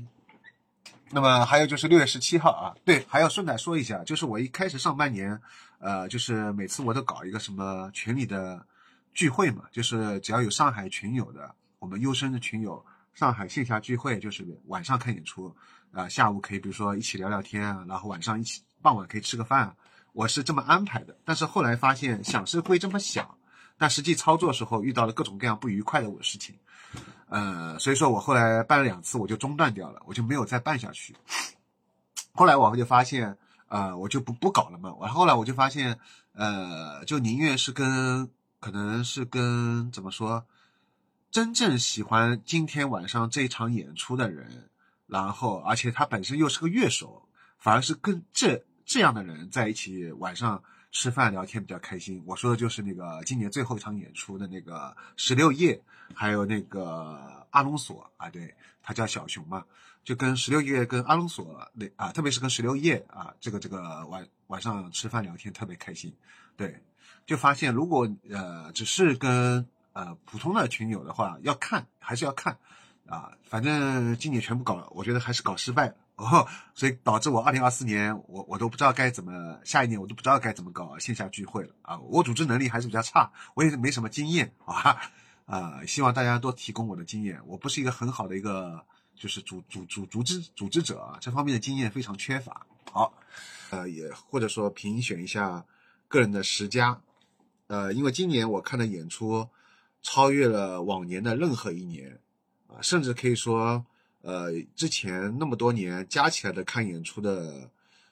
[1.09, 5.41] 那么还有就是六月十七号啊，对，还要顺带说一下，就是我一开始上半年，
[5.79, 8.65] 呃，就是每次我都搞一个什么群里的。
[9.13, 12.83] 聚会嘛，就是只要有上海群友的，我们优生的群友，
[13.13, 15.55] 上海线下聚会就是晚上看演出，
[15.91, 19.75] 啊，下午可以比如说一起聊聊天啊，然后晚上一起傍晚可以吃个饭，
[20.13, 21.15] 我是这么安排的。
[21.23, 23.37] 但是后来发现想是会这么想，
[23.77, 26.55] 但实际操作时候遇到了各种各样不愉快的我事情，
[27.27, 31.15] 呃，所以说我后来办了两次我就中断掉了，我就没有再办下去。
[32.33, 33.37] 后来我就发现，
[33.67, 34.91] 呃，我就不不搞了嘛。
[34.99, 35.99] 我后来我就发现，
[36.33, 38.29] 呃，就宁愿是跟。
[38.63, 40.45] 可能是跟怎么说，
[41.29, 44.69] 真正喜欢今天晚上这场演出的人，
[45.05, 52.23] 然后而且他本身又是个乐手，反而是跟这这样的人在一起晚上吃饭聊天比较开心。
[52.25, 55.83] 我说的就是那个今年最后一场演出的那个十六夜，
[56.13, 59.65] 还有那个阿隆索啊，对他叫小熊嘛，
[60.05, 66.15] 就跟十六夜跟阿隆索那啊，特别是跟十六夜啊，这个这个晚晚上吃饭聊天特别开心，
[66.55, 66.81] 对。
[67.25, 72.57] 就发现，如果呃只是跟呃普通的群友的话，要看还是要看，
[73.07, 85.01] 啊，反正今年全部搞，我觉得还是搞失败了哦，所以导致我二零二四年我我都不知道该怎么，下一年我都不知道该怎么搞线下聚会了啊，我组织能力还是比较差，我也没什么经验啊，
[85.45, 92.65] 啊，希望大家多提供我的经验，我不是一个很好的一个就是组组组组织组织者啊，这方面的经验非常缺乏。
[92.91, 93.13] 好，
[93.71, 95.65] 呃，也或者说评选一下
[96.07, 96.99] 个人的十佳。
[97.67, 99.47] 呃，因为今年我看的演出
[100.01, 102.19] 超越了往年的任何一年，
[102.67, 103.85] 啊，甚至可以说，
[104.21, 107.69] 呃，之前那么多年加起来的看演出的，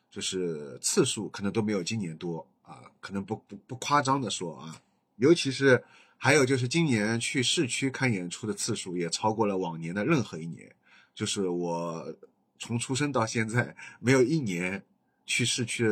[0.10, 4.82] 就是次数可能都没有今年多啊，可能不不不夸张的说啊，
[5.18, 5.84] 尤其是
[6.18, 10.74] 还有就是今年去市区看演出的次数也超过了往年的任何一年，
[11.14, 12.16] 就是我
[12.58, 14.84] 从出生到现在没有一年
[15.26, 15.86] 去市区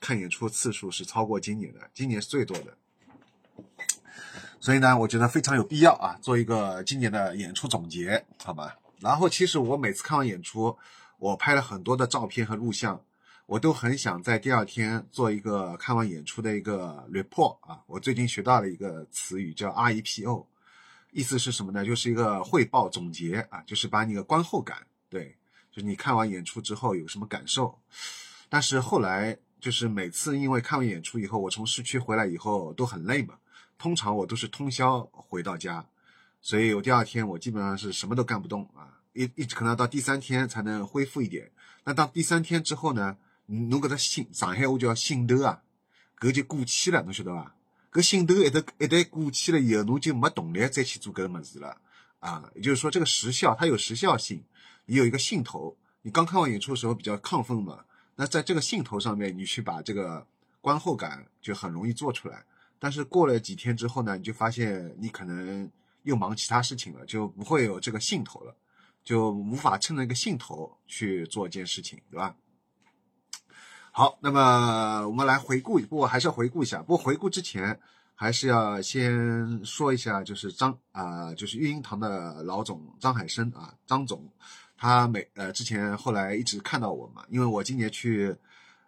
[0.00, 2.76] 看演出次数是超过今年的，今年是最多的。
[4.60, 8.76] 所以呢，我觉得非常有必要啊，做一个今年的演出总结，好吧？
[9.00, 10.78] 然后，其实我每次看完演出，
[11.18, 13.02] 我拍了很多的照片和录像，
[13.46, 17.80] 我都很想在第二天做一个看完演出的一个 report 啊。
[17.88, 20.46] 我最近学到了一个词语叫 REPO，
[21.10, 21.84] 意思是什么呢？
[21.84, 25.36] 就是一个汇报总结啊，就是把你的观后感，对，
[25.72, 27.76] 就是你看完演出之后有什么感受。
[28.48, 33.34] 但是后来就是每次因为看完演出以后，我从市区回来以后都很累嘛。
[33.82, 35.84] 通常我都是通宵回到家，
[36.40, 41.50] 所以我第二天我基本上是什么都干不动啊，一一直可能到第三天才能恢复一点。
[41.82, 43.16] 那到第三天之后呢，
[43.46, 45.64] 侬搿只心上海话叫心头啊，
[46.20, 47.56] 搿就过期了，侬晓得伐？
[47.90, 51.76] 搿心头一旦一旦过期了以后，侬就没动力再去做搿个么子了
[52.20, 52.48] 啊。
[52.54, 54.44] 也就是说，这个时效它有时效性，
[54.86, 55.76] 你有一个兴头。
[56.02, 60.24] 你刚看完演出的时候比较亢奋嘛，那在这个兴头上面，你去把这个
[60.60, 62.44] 观后感就很容易做出来。
[62.82, 65.70] 但是过了几天之后呢，你就发现你可能
[66.02, 68.52] 又忙其他事情了，就不会有这个兴头了。
[69.04, 72.34] 就无法趁那个兴头去做一件事情，对吧？
[73.92, 76.78] 好，那么我们来回顾，不过还是要回顾一下。
[76.78, 77.78] 不过回顾之前，
[78.16, 84.28] 还是要先说一下，就是张啊，就是育婴堂的老总张海生啊，张总，
[84.76, 88.36] 他每呃之前后来一直看到我嘛，因为我今年去，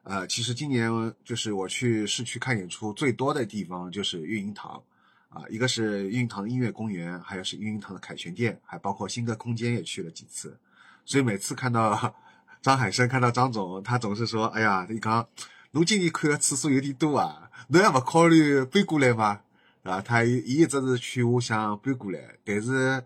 [0.04, 0.88] 呃，其实今年
[1.24, 4.82] 就是我去市区看演出最多的地方就是育婴堂，
[5.28, 10.56] 啊，一个是育婴堂音乐公园，还有是育婴堂的凯旋店，还包括新歌空间也去了几次，
[11.04, 12.14] 所以每次看到。
[12.64, 15.28] 张海生看到张总，他总是说：“哎呀，你刚，
[15.72, 19.42] 侬今年看的次数有点多啊，侬还不考虑搬过来吗？
[19.82, 23.04] 啊，他伊一直是劝我想搬过来，但是，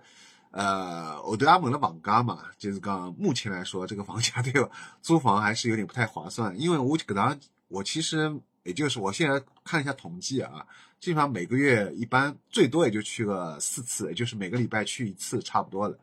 [0.50, 4.70] 呃，我对阿蒙的网咖嘛，就是讲目前来说，这个房价 对吧
[5.02, 7.38] 租房还是有点不太划算，因为我搿趟
[7.68, 8.34] 我其实
[8.64, 10.66] 也就是我现在看一下统计啊，
[11.00, 15.98] 基本上每个月一般最多也就去个四次，也就是每个礼拜去一次，差不多了。”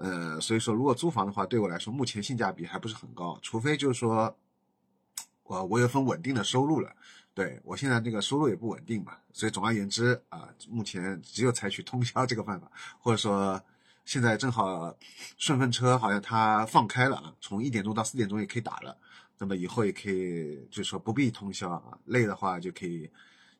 [0.00, 3.36] 呃，所以说，如果租房的话，对我来说，目前性价比还不是很高。
[3.42, 4.32] 除非就是说，
[5.42, 6.92] 我我有份稳定的收入了。
[7.34, 12.70] 对我现在这个收入也不稳定嘛，所以总而言之啊，目前只有采取通宵这个办法，
[13.00, 13.60] 或者说
[14.08, 14.96] 现在正好
[15.36, 18.96] 顺风车好像它放开了啊，从一点钟到四点钟也可以打了，
[19.36, 23.10] 那么以后也可以就是说不必通宵啊，累的话就可以。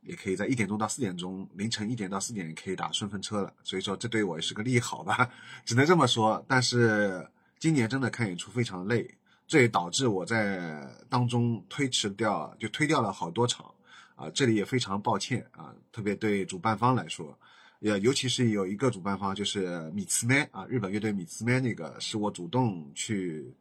[0.00, 5.28] 也可以在一点钟到四点钟，凌晨一点到四点可以打顺风车了，所以说这对我也是个利好吧，
[5.66, 6.42] 只能这么说。
[6.48, 7.28] 但是
[7.58, 9.12] 今年真的看演出非常累，
[9.46, 13.66] 这也导致我在当中推迟掉，就推掉了好多场
[14.14, 17.36] 啊，这里也非常抱歉啊，特别对主办方来说，
[17.80, 23.52] 也尤其是有一个主办方就是米兹麦啊，日本乐队米兹麦那个是我主动去，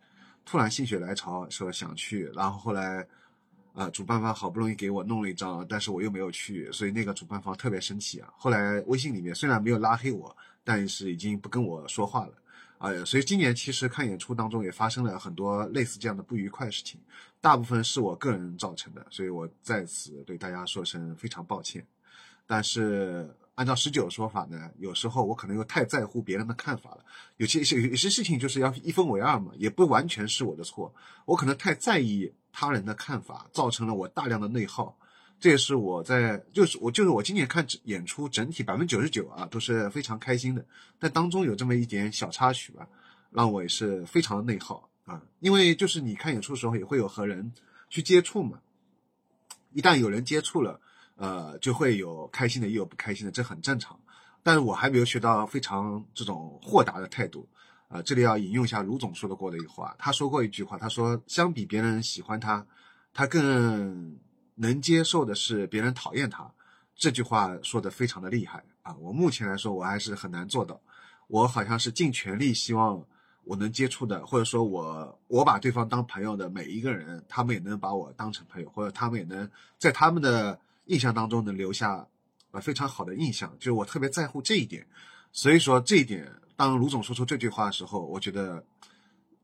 [0.45, 3.07] 突然心血来潮说想去，然后后来。
[3.74, 8.28] 啊，主办方好不容易给我弄了一张，但是我又没有去，所以那个主办方特别生气啊。
[8.36, 12.34] 后来微信里面虽然没有拉黑我，但是已经不跟我说话了。
[12.80, 16.99] 啊，所以今年其实看演出当中也发生了很多类似这样的不愉快事情，
[17.39, 21.86] 大部分是我个人造成的，所以我在此对大家说声非常抱歉。
[22.47, 27.03] 但是按照十九的说法呢，有时候我可能又太在乎别人的看法了，
[27.37, 30.93] 有些有有些事情就是要一分为二嘛，也不完全是我的错，
[31.25, 32.31] 我可能太在意。
[32.59, 34.97] 他人的看法造成了我大量的内耗，
[35.39, 40.65] 这也是我在就是我就是我今年看演出整体百分之九十九啊都是非常开心的，
[40.97, 42.87] 但当中有这么一点小插曲吧，
[43.29, 47.53] 让我也是非常的内耗啊，因为就是你看演出的时候也会有和人
[47.91, 48.59] 去接触嘛，
[49.71, 50.81] 一旦有人接触了，
[51.18, 53.99] 呃，就会有开心的也有不开心的，这很正常。
[54.41, 57.47] 但是我还没有学到非常这种豁达的态度。
[57.89, 62.65] 啊，这里要引用一下卢总说的过的一个话，他说过一句话，他说相比别人喜欢他，
[63.13, 64.18] 他更
[64.55, 66.51] 能接受的是别人讨厌他。
[66.97, 68.93] 这句话说的非常的厉害啊！
[68.99, 70.82] 我目前来说我还是很难做到，
[71.28, 73.01] 我好像是尽全力希望
[73.45, 82.07] 我能接触的，或者说我我把对方当朋友的每一个人，他们也能把我当成朋友，或者他们也能在他们的印象当中能留下
[82.51, 84.85] 呃非常好的印象，就是我特别在乎这一点，
[85.31, 86.31] 所以说这一点。
[86.55, 88.65] 当卢总说出这句话的时候，我觉得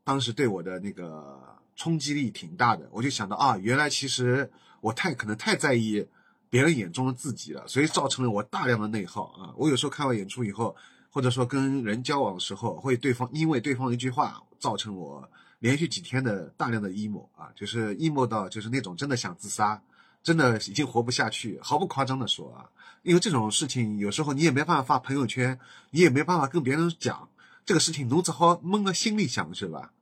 [0.02, 2.88] 当时对我的那个冲击力挺大的。
[2.90, 6.04] 我就想到啊，原来其实我太可能太在意
[6.50, 9.54] 别人眼中的自己了，所以造成了我大量的内耗啊。
[9.56, 10.74] 我有时候看完演出以后，
[11.08, 15.30] 或者说跟人交往的时候，会对方因为对方一句话，造成我
[15.60, 19.80] 连续几天的大量的 emo 啊，就是 emo 到就是那种真的想自杀，
[20.24, 22.66] 真的已经活不下去，毫不夸张的说啊。
[23.02, 25.60] 因为这种事情，有时候你也没办法发朋友圈，
[25.90, 27.28] 你也没办法跟别人讲
[27.66, 29.92] 这个事情，侬只好闷在心里想，是吧？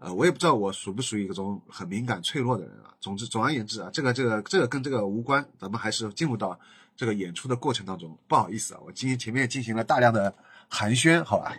[0.00, 2.94] 呃，我也不知道我属不属于一种很敏感、脆弱的人啊。
[3.00, 6.58] 总之，总而言之啊，这个、这个、这个跟这个无关，咱们还是进入到
[6.96, 8.18] 这个演出的过程当中。
[8.26, 10.34] 不好意思啊，我今天前面进行了大量的
[10.68, 11.56] 寒暄，好吧？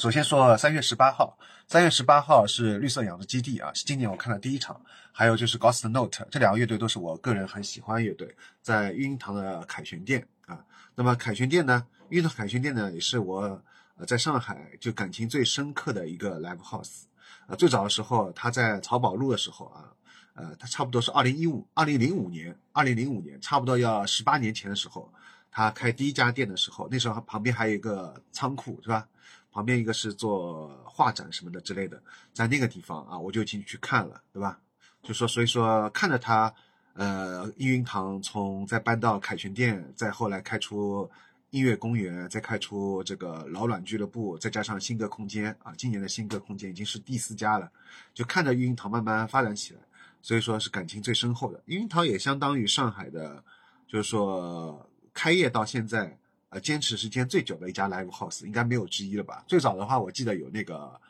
[0.00, 1.36] 首先说三月十八号。
[1.66, 4.80] 三月十八号是绿色养殖基地啊，是今年我看的第一场。
[5.12, 10.64] 还有就是 Ghost Note，这两个乐队都是我个人很喜欢乐队，在育婴堂的凯旋店啊。
[10.94, 13.62] 那么凯旋店呢，育婴堂凯旋店呢，也是我
[13.98, 17.02] 呃在上海就感情最深刻的一个 live house。
[17.48, 19.92] 呃，最早的时候他在漕宝路的时候啊，
[20.32, 25.12] 呃，他差不多是二零一五、二零零五年、二零零五年，差不多要十八年前的时候，
[25.50, 29.06] 他开第一家店的时候，那时候旁边还有一个仓库，是吧？
[29.52, 32.00] 旁边一个是做画展什么的之类的，
[32.32, 34.60] 在那个地方啊，我就进去看了，对吧？
[35.02, 36.54] 就说所以说看着他，
[36.92, 41.10] 呃，育婴堂从再搬到凯旋店，再后来开出
[41.50, 47.68] 音乐公园，再开出这个老卵俱乐部，再加上新歌空间啊，今年的新歌空间已经是第四家了，
[48.14, 49.80] 就看着育婴堂慢慢发展起来，
[50.22, 51.60] 所以说是感情最深厚的。
[51.64, 53.42] 育婴堂也相当于上海的，
[53.88, 56.16] 就是说开业到现在。
[56.50, 59.42] 呃，坚持时间最久的一家 live house，应该没有之一了吧？
[59.48, 61.00] 最早的话，我记得有那个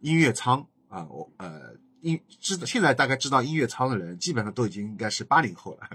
[0.00, 1.74] 音乐仓啊，我呃。
[2.02, 5.86] 音知道现在大概知道音乐仓的人，基本上都已经应该是八零后了，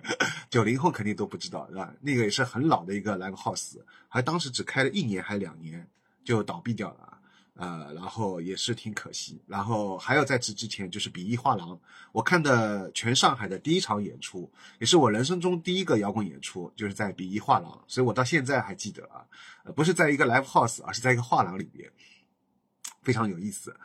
[0.52, 1.92] 九零后肯定都不知道，是吧？
[2.00, 5.88] 那个也是很老的一个 live house，还当时只开了一年还两年
[6.24, 7.05] 就倒闭掉了，
[7.56, 9.42] 呃，然后也是挺可惜。
[9.48, 11.80] 然后还有在此之前就是比翼画廊，
[12.12, 19.26] 我看的全上海的第一场演出，也是我人生中第一个摇滚演出，就是在比翼画廊，所以我到现在还记得啊，
[19.64, 21.92] 呃，不是在一个 live house，而是在一个画廊里面，
[23.02, 23.76] 非常有意思。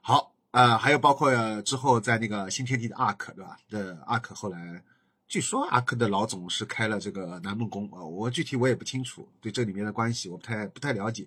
[0.00, 0.34] 好。
[0.52, 3.56] 呃，还有包括之后在那个新天地的阿克，对吧？
[3.68, 4.82] 的阿克后来，
[5.28, 11.24] 据说阿克的老总是开了这个南梦宫啊，我具体我也不清楚，对这里面的关系我不太不太了解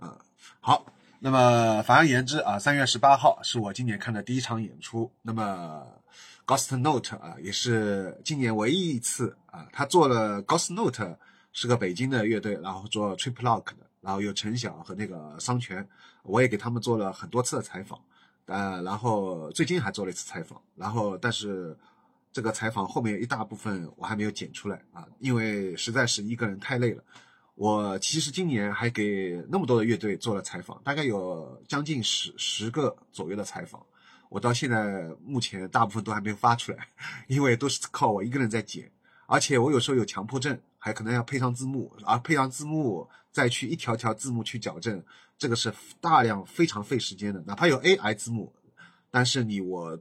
[0.00, 0.18] 啊。
[0.58, 0.84] 好，
[1.18, 5.10] 那么反而言之啊，三月十八号是我今年看的第一场演出。
[5.22, 5.82] 那么
[6.46, 11.18] Ghost Note 啊，也是今年唯一一次啊，他做了 Ghost Note
[11.52, 15.88] 是个北京的乐队，然后做 Trip Lock 的，然后有陈晓和那个桑泉，
[16.22, 17.98] 我也给他们做了很多次的采访。
[18.44, 21.76] 呃，然后最近还做了一次采访，然后但是
[22.30, 27.02] 这个采访后面一大部分我还没有剪出来啊，因为实在是一个人太累了。
[27.56, 33.84] 我其实今年还给那么多的乐队做了采访，大概有将近十十个左右的采访，
[34.28, 36.86] 我到现在目前大部分都还没有发出来，
[37.28, 38.92] 因为都是靠我一个人在剪，
[39.26, 45.02] 而且我有时候有强迫症，还可能要配上字幕，而配上字幕再去一条条字幕去矫正。
[45.38, 48.54] 这个是大量非常费时间的，哪怕有 AI 字幕，
[49.10, 49.98] 但是你我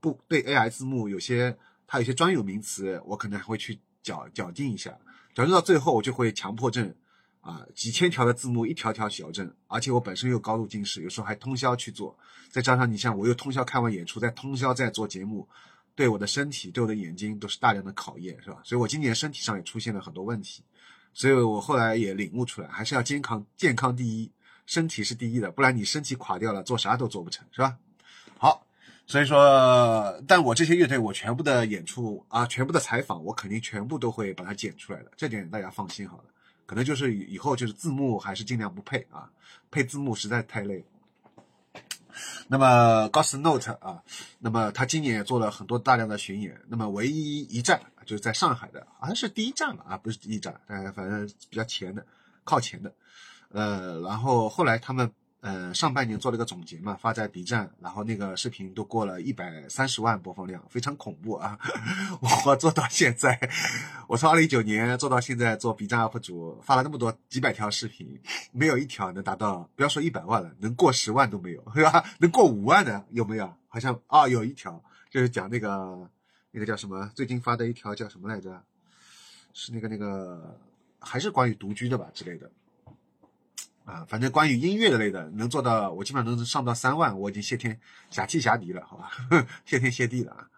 [0.00, 1.56] 不对 AI 字幕有些
[1.86, 4.96] 它有些专有名词，我可能还会去矫矫正一下，
[5.34, 6.94] 矫正到最后我就会强迫症
[7.40, 12.16] 啊，几千条的字幕一条条矫正，而且我本身又高度近视，有时候还通宵去做，
[12.50, 15.48] 再加上你像我又通宵看完演出，再通宵再做节目，
[15.94, 18.60] 对我的身体对我的眼睛都是大量的考验，是吧？
[18.64, 20.62] 所以我今年身体上也出现了很多问题，
[21.12, 24.30] 所以我后来也领悟出来，还是要健康健康第一。
[24.64, 27.76] 身体是第一的，不然你身体垮掉了，做啥都做不成，是吧？
[28.38, 28.64] 好，
[29.06, 36.24] 所以说，但我这些乐队，我全部的演出啊，全部的采访，我肯定全部都会把它剪出来的，这点大家放心好了。
[36.64, 39.28] 可能就是以后就是字幕还是尽量不配啊，
[39.70, 40.84] 配字幕实在太累。
[42.46, 44.02] 那么 g o s Note 啊，
[44.38, 52.06] 那么他今年也做了很多大量的巡演，那么唯一一站就是在上海的，好像是第一站吧啊，不是第一站，呃，反正比较前的，
[52.44, 52.92] 靠前的。
[53.50, 55.10] 呃，然后后来他们
[55.42, 61.58] 呃上半年做了个总结嘛，发在 B 站，然后那个视频都过了一百三十万播放量，非常恐怖啊！
[62.46, 63.36] 我做到现在，
[64.06, 68.20] 我从二零一九年做到现在做 B 站 UP 主，发了那么多几百条视频，
[68.52, 72.04] 没有一条能达到，不要说一百万了，能过十万都没有， 是吧？
[72.20, 73.52] 能过五万的有没有？
[73.66, 76.08] 好像啊，有一条就是讲那个
[76.52, 78.62] 那个叫什么，最近发的一条叫什么来着？
[79.52, 80.56] 是那个那个
[81.00, 82.48] 还是关于独居的吧之类的。
[83.92, 87.78] 啊，反正关于音乐的类的，能做到我基本上能上到三万，我已经谢天
[88.10, 89.10] 下气下地了，好吧，
[89.66, 90.48] 谢天谢地了啊。